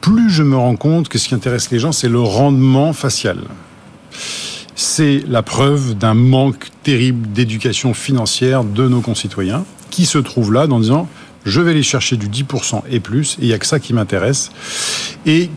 plus 0.00 0.30
je 0.30 0.42
me 0.42 0.56
rends 0.56 0.76
compte 0.76 1.08
que 1.08 1.18
ce 1.18 1.28
qui 1.28 1.34
intéresse 1.34 1.70
les 1.70 1.78
gens, 1.78 1.92
c'est 1.92 2.08
le 2.08 2.20
rendement 2.20 2.92
facial. 2.92 3.38
C'est 4.74 5.24
la 5.26 5.42
preuve 5.42 5.96
d'un 5.96 6.14
manque 6.14 6.68
terrible 6.82 7.32
d'éducation 7.32 7.94
financière 7.94 8.64
de 8.64 8.86
nos 8.86 9.00
concitoyens 9.00 9.64
qui 9.90 10.06
se 10.06 10.18
trouvent 10.18 10.52
là 10.52 10.66
en 10.70 10.78
disant 10.78 11.08
je 11.44 11.60
vais 11.60 11.70
aller 11.70 11.82
chercher 11.82 12.16
du 12.16 12.28
10% 12.28 12.82
et 12.90 13.00
plus, 13.00 13.34
et 13.34 13.42
il 13.42 13.48
n'y 13.48 13.54
a 13.54 13.58
que 13.58 13.66
ça 13.66 13.80
qui 13.80 13.94
m'intéresse. 13.94 14.50
Et 15.24 15.50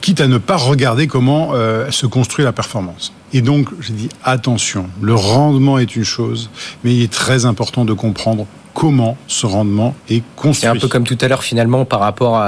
quitte 0.00 0.20
à 0.20 0.28
ne 0.28 0.38
pas 0.38 0.56
regarder 0.56 1.06
comment 1.06 1.50
euh, 1.52 1.90
se 1.90 2.06
construit 2.06 2.44
la 2.44 2.52
performance. 2.52 3.12
Et 3.32 3.42
donc, 3.42 3.68
j'ai 3.80 3.92
dit 3.92 4.08
attention, 4.24 4.88
le 5.00 5.14
rendement 5.14 5.78
est 5.78 5.94
une 5.96 6.04
chose, 6.04 6.50
mais 6.82 6.94
il 6.94 7.02
est 7.02 7.12
très 7.12 7.46
important 7.46 7.84
de 7.84 7.92
comprendre 7.92 8.46
comment 8.74 9.16
ce 9.26 9.46
rendement 9.46 9.94
est 10.08 10.22
construit. 10.36 10.62
C'est 10.62 10.66
un 10.68 10.76
peu 10.76 10.88
comme 10.88 11.04
tout 11.04 11.18
à 11.20 11.28
l'heure 11.28 11.42
finalement 11.42 11.84
par 11.84 12.00
rapport 12.00 12.42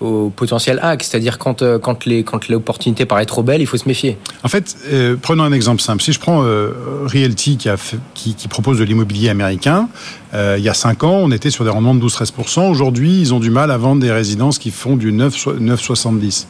au 0.00 0.30
potentiel 0.30 0.78
hack, 0.82 1.02
c'est-à-dire 1.02 1.38
quand, 1.38 1.62
euh, 1.62 1.78
quand, 1.78 2.06
les, 2.06 2.24
quand 2.24 2.48
l'opportunité 2.48 3.04
paraît 3.04 3.26
trop 3.26 3.42
belle, 3.42 3.60
il 3.60 3.66
faut 3.66 3.76
se 3.76 3.86
méfier. 3.86 4.16
En 4.42 4.48
fait, 4.48 4.76
euh, 4.90 5.16
prenons 5.20 5.44
un 5.44 5.52
exemple 5.52 5.82
simple. 5.82 6.02
Si 6.02 6.12
je 6.12 6.20
prends 6.20 6.40
Realty 6.40 7.58
qui, 7.58 7.68
a 7.68 7.76
qui, 8.14 8.34
qui, 8.34 8.48
propose 8.48 8.78
de 8.78 8.84
l'immobilier 8.84 9.28
américain, 9.28 9.88
il 10.34 10.62
y 10.62 10.68
a 10.68 10.74
5 10.74 11.04
ans, 11.04 11.18
on 11.22 11.30
était 11.30 11.50
sur 11.50 11.64
des 11.64 11.70
rendements 11.70 11.94
de 11.94 12.04
12-13%. 12.04 12.70
Aujourd'hui, 12.70 13.20
ils 13.20 13.34
ont 13.34 13.40
du 13.40 13.50
mal 13.50 13.70
à 13.70 13.76
vendre 13.76 14.00
des 14.00 14.12
résidences 14.12 14.58
qui 14.58 14.70
font 14.70 14.96
du 14.96 15.12
9,70%. 15.12 16.46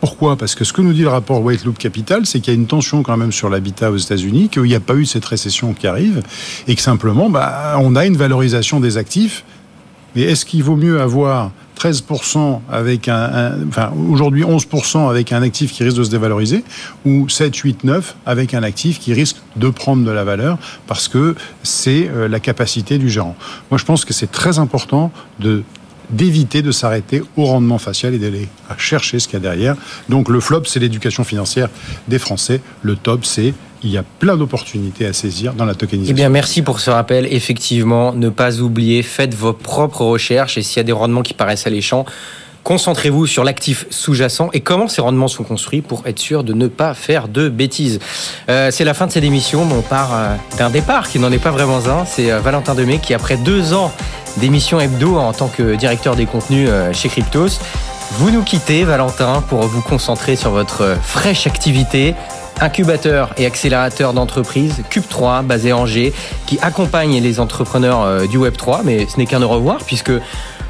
Pourquoi? 0.00 0.36
Parce 0.36 0.54
que 0.54 0.64
ce 0.64 0.72
que 0.72 0.82
nous 0.82 0.92
dit 0.92 1.02
le 1.02 1.08
rapport 1.08 1.42
White 1.42 1.64
Loop 1.64 1.78
Capital, 1.78 2.26
c'est 2.26 2.40
qu'il 2.40 2.52
y 2.52 2.56
a 2.56 2.58
une 2.58 2.66
tension 2.66 3.02
quand 3.02 3.16
même 3.16 3.32
sur 3.32 3.48
l'habitat 3.48 3.90
aux 3.90 3.96
États-Unis, 3.96 4.48
qu'il 4.50 4.62
n'y 4.62 4.74
a 4.74 4.80
pas 4.80 4.94
eu 4.94 5.06
cette 5.06 5.24
récession 5.24 5.72
qui 5.72 5.86
arrive, 5.86 6.22
et 6.68 6.74
que 6.74 6.82
simplement, 6.82 7.30
bah, 7.30 7.76
on 7.80 7.96
a 7.96 8.04
une 8.04 8.16
valorisation 8.16 8.80
des 8.80 8.98
actifs. 8.98 9.44
Mais 10.14 10.22
est-ce 10.22 10.44
qu'il 10.44 10.62
vaut 10.62 10.76
mieux 10.76 11.00
avoir 11.00 11.50
13% 11.78 12.60
avec 12.70 13.08
un, 13.08 13.54
enfin 13.68 13.92
aujourd'hui 14.08 14.42
11% 14.42 15.10
avec 15.10 15.32
un 15.32 15.42
actif 15.42 15.72
qui 15.72 15.84
risque 15.84 15.98
de 15.98 16.04
se 16.04 16.10
dévaloriser 16.10 16.64
ou 17.04 17.28
7, 17.28 17.54
8, 17.54 17.84
9 17.84 18.16
avec 18.24 18.54
un 18.54 18.62
actif 18.62 18.98
qui 18.98 19.12
risque 19.12 19.36
de 19.56 19.68
prendre 19.68 20.04
de 20.04 20.10
la 20.10 20.24
valeur 20.24 20.58
parce 20.86 21.08
que 21.08 21.34
c'est 21.62 22.08
euh, 22.08 22.28
la 22.28 22.40
capacité 22.40 22.96
du 22.96 23.10
gérant? 23.10 23.36
Moi 23.70 23.76
je 23.76 23.84
pense 23.84 24.04
que 24.06 24.14
c'est 24.14 24.30
très 24.30 24.58
important 24.58 25.12
de 25.38 25.64
d'éviter 26.10 26.62
de 26.62 26.70
s'arrêter 26.70 27.22
au 27.36 27.44
rendement 27.44 27.78
facial 27.78 28.14
et 28.14 28.18
d'aller 28.18 28.48
chercher 28.78 29.18
ce 29.18 29.28
qu'il 29.28 29.34
y 29.34 29.36
a 29.36 29.40
derrière. 29.40 29.76
Donc 30.08 30.28
le 30.28 30.40
flop, 30.40 30.64
c'est 30.66 30.80
l'éducation 30.80 31.24
financière 31.24 31.68
des 32.08 32.18
Français. 32.18 32.60
Le 32.82 32.96
top, 32.96 33.24
c'est 33.24 33.54
il 33.82 33.90
y 33.90 33.98
a 33.98 34.02
plein 34.02 34.36
d'opportunités 34.36 35.06
à 35.06 35.12
saisir 35.12 35.52
dans 35.54 35.64
la 35.64 35.74
tokenisation. 35.74 36.12
Eh 36.12 36.14
bien, 36.14 36.28
merci 36.28 36.62
pour 36.62 36.80
ce 36.80 36.90
rappel. 36.90 37.28
Effectivement, 37.30 38.12
ne 38.12 38.28
pas 38.28 38.60
oublier, 38.60 39.02
faites 39.02 39.34
vos 39.34 39.52
propres 39.52 40.02
recherches 40.02 40.58
et 40.58 40.62
s'il 40.62 40.78
y 40.78 40.80
a 40.80 40.84
des 40.84 40.92
rendements 40.92 41.22
qui 41.22 41.34
paraissent 41.34 41.66
alléchants, 41.66 42.04
concentrez-vous 42.64 43.26
sur 43.26 43.44
l'actif 43.44 43.86
sous-jacent 43.90 44.50
et 44.52 44.60
comment 44.60 44.88
ces 44.88 45.00
rendements 45.00 45.28
sont 45.28 45.44
construits 45.44 45.82
pour 45.82 46.02
être 46.04 46.18
sûr 46.18 46.42
de 46.42 46.52
ne 46.52 46.66
pas 46.66 46.94
faire 46.94 47.28
de 47.28 47.48
bêtises. 47.48 48.00
Euh, 48.48 48.72
c'est 48.72 48.84
la 48.84 48.92
fin 48.92 49.06
de 49.06 49.12
cette 49.12 49.22
émission, 49.22 49.64
on 49.70 49.82
part 49.82 50.10
euh, 50.12 50.34
d'un 50.58 50.70
départ 50.70 51.08
qui 51.08 51.20
n'en 51.20 51.30
est 51.30 51.38
pas 51.38 51.52
vraiment 51.52 51.78
un. 51.86 52.04
C'est 52.04 52.32
euh, 52.32 52.40
Valentin 52.40 52.74
Demey 52.74 52.98
qui, 52.98 53.14
après 53.14 53.36
deux 53.36 53.72
ans 53.72 53.92
d'émission 54.36 54.80
hebdo 54.80 55.16
en 55.16 55.32
tant 55.32 55.48
que 55.48 55.74
directeur 55.74 56.16
des 56.16 56.26
contenus 56.26 56.68
chez 56.92 57.08
Cryptos, 57.08 57.60
vous 58.12 58.30
nous 58.30 58.42
quittez, 58.42 58.84
Valentin, 58.84 59.42
pour 59.48 59.62
vous 59.62 59.82
concentrer 59.82 60.36
sur 60.36 60.50
votre 60.50 60.96
fraîche 61.02 61.46
activité. 61.46 62.14
Incubateur 62.58 63.34
et 63.36 63.44
accélérateur 63.44 64.14
d'entreprise, 64.14 64.82
Cube3, 64.90 65.44
basé 65.44 65.72
à 65.72 65.76
Angers, 65.76 66.14
qui 66.46 66.58
accompagne 66.62 67.20
les 67.20 67.38
entrepreneurs 67.38 68.26
du 68.28 68.38
Web3, 68.38 68.80
mais 68.82 69.06
ce 69.06 69.18
n'est 69.18 69.26
qu'un 69.26 69.42
au 69.42 69.48
revoir, 69.48 69.78
puisque 69.84 70.12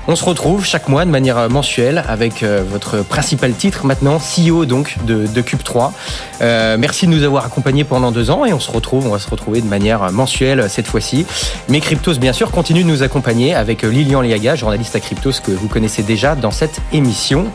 on 0.09 0.15
se 0.15 0.25
retrouve 0.25 0.65
chaque 0.65 0.89
mois 0.89 1.05
de 1.05 1.11
manière 1.11 1.51
mensuelle 1.51 2.05
avec 2.09 2.43
euh, 2.43 2.63
votre 2.67 3.03
principal 3.05 3.53
titre 3.55 3.85
maintenant, 3.85 4.19
CEO 4.19 4.65
donc 4.65 4.97
de, 5.05 5.41
Cube 5.41 5.63
3. 5.63 5.93
Euh, 6.41 6.77
merci 6.79 7.07
de 7.07 7.13
nous 7.13 7.25
avoir 7.25 7.45
accompagnés 7.45 7.85
pendant 7.85 8.13
deux 8.13 8.31
ans 8.31 8.45
et 8.45 8.53
on 8.53 8.61
se 8.61 8.71
retrouve, 8.71 9.07
on 9.07 9.11
va 9.11 9.19
se 9.19 9.29
retrouver 9.29 9.61
de 9.61 9.67
manière 9.67 10.13
mensuelle 10.13 10.69
cette 10.69 10.87
fois-ci. 10.87 11.27
Mais 11.69 11.81
Cryptos, 11.81 12.15
bien 12.15 12.33
sûr, 12.33 12.51
continue 12.51 12.83
de 12.83 12.89
nous 12.89 13.03
accompagner 13.03 13.55
avec 13.55 13.83
Lilian 13.83 14.21
Liaga, 14.21 14.55
journaliste 14.55 14.95
à 14.95 15.01
Cryptos 15.01 15.41
que 15.43 15.51
vous 15.51 15.69
connaissez 15.69 16.03
déjà 16.03 16.37
dans 16.37 16.51
cette 16.53 16.81
émission. 16.93 17.47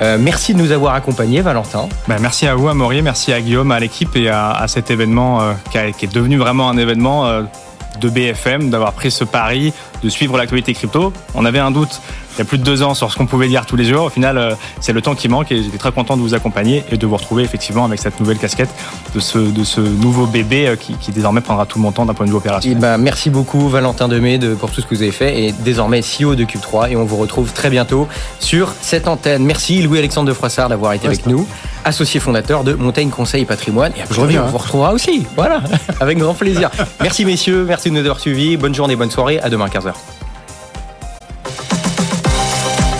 Euh, 0.00 0.18
merci 0.20 0.54
de 0.54 0.58
nous 0.58 0.72
avoir 0.72 0.94
accompagnés, 0.94 1.40
Valentin. 1.40 1.88
Ben, 2.06 2.18
merci 2.20 2.46
à 2.46 2.54
vous, 2.54 2.68
à 2.68 2.74
Maurier, 2.74 3.02
merci 3.02 3.32
à 3.32 3.40
Guillaume, 3.40 3.72
à 3.72 3.80
l'équipe 3.80 4.14
et 4.16 4.28
à, 4.28 4.64
cet 4.68 4.90
événement 4.90 5.40
qui, 5.70 5.78
est 5.78 6.12
devenu 6.12 6.36
vraiment 6.36 6.68
un 6.68 6.76
événement 6.76 7.42
de 8.00 8.08
BFM, 8.08 8.70
d'avoir 8.70 8.92
pris 8.92 9.10
ce 9.10 9.24
pari 9.24 9.72
de 10.02 10.08
suivre 10.08 10.36
l'actualité 10.36 10.74
crypto. 10.74 11.12
On 11.34 11.44
avait 11.44 11.58
un 11.58 11.70
doute 11.70 12.00
il 12.38 12.42
y 12.42 12.42
a 12.42 12.44
plus 12.44 12.58
de 12.58 12.62
deux 12.62 12.84
ans 12.84 12.94
sur 12.94 13.10
ce 13.10 13.16
qu'on 13.16 13.26
pouvait 13.26 13.48
dire 13.48 13.66
tous 13.66 13.74
les 13.74 13.84
jours. 13.84 14.04
Au 14.04 14.10
final, 14.10 14.38
euh, 14.38 14.54
c'est 14.78 14.92
le 14.92 15.02
temps 15.02 15.16
qui 15.16 15.28
manque 15.28 15.50
et 15.50 15.60
j'étais 15.60 15.76
très 15.76 15.90
content 15.90 16.16
de 16.16 16.22
vous 16.22 16.34
accompagner 16.34 16.84
et 16.92 16.96
de 16.96 17.04
vous 17.04 17.16
retrouver 17.16 17.42
effectivement 17.42 17.84
avec 17.84 17.98
cette 17.98 18.20
nouvelle 18.20 18.38
casquette 18.38 18.68
de 19.12 19.18
ce, 19.18 19.38
de 19.38 19.64
ce 19.64 19.80
nouveau 19.80 20.26
bébé 20.26 20.68
euh, 20.68 20.76
qui, 20.76 20.94
qui 20.94 21.10
désormais 21.10 21.40
prendra 21.40 21.66
tout 21.66 21.80
mon 21.80 21.90
temps 21.90 22.06
d'un 22.06 22.14
point 22.14 22.26
de 22.26 22.30
vue 22.30 22.36
opérationnel. 22.36 22.78
Et 22.78 22.80
ben, 22.80 22.96
merci 22.96 23.30
beaucoup 23.30 23.68
Valentin 23.68 24.06
Demey 24.06 24.38
de, 24.38 24.54
pour 24.54 24.70
tout 24.70 24.80
ce 24.80 24.86
que 24.86 24.94
vous 24.94 25.02
avez 25.02 25.10
fait 25.10 25.46
et 25.46 25.52
désormais 25.52 26.00
CEO 26.00 26.36
de 26.36 26.44
Cube 26.44 26.60
3 26.60 26.90
et 26.90 26.96
on 26.96 27.04
vous 27.04 27.16
retrouve 27.16 27.52
très 27.52 27.70
bientôt 27.70 28.06
sur 28.38 28.72
cette 28.82 29.08
antenne. 29.08 29.44
Merci 29.44 29.82
Louis-Alexandre 29.82 30.28
de 30.28 30.32
Froissart 30.32 30.68
d'avoir 30.68 30.92
été 30.92 31.08
avec 31.08 31.26
nous, 31.26 31.44
associé 31.84 32.20
fondateur 32.20 32.62
de 32.62 32.74
Montaigne 32.74 33.10
Conseil 33.10 33.46
Patrimoine. 33.46 33.90
Et 33.96 34.02
Je 34.08 34.20
reviens, 34.20 34.42
on 34.42 34.46
hein. 34.46 34.50
vous 34.50 34.58
retrouvera 34.58 34.92
aussi. 34.92 35.26
Voilà, 35.34 35.60
avec 36.00 36.18
grand 36.18 36.34
plaisir. 36.34 36.70
Merci 37.00 37.24
messieurs, 37.24 37.64
merci 37.66 37.90
de 37.90 37.94
nous 37.94 38.00
avoir 38.00 38.20
suivis. 38.20 38.56
Bonne 38.56 38.76
journée, 38.76 38.94
bonne 38.94 39.10
soirée, 39.10 39.40
à 39.40 39.50
demain 39.50 39.66
15h. 39.66 39.87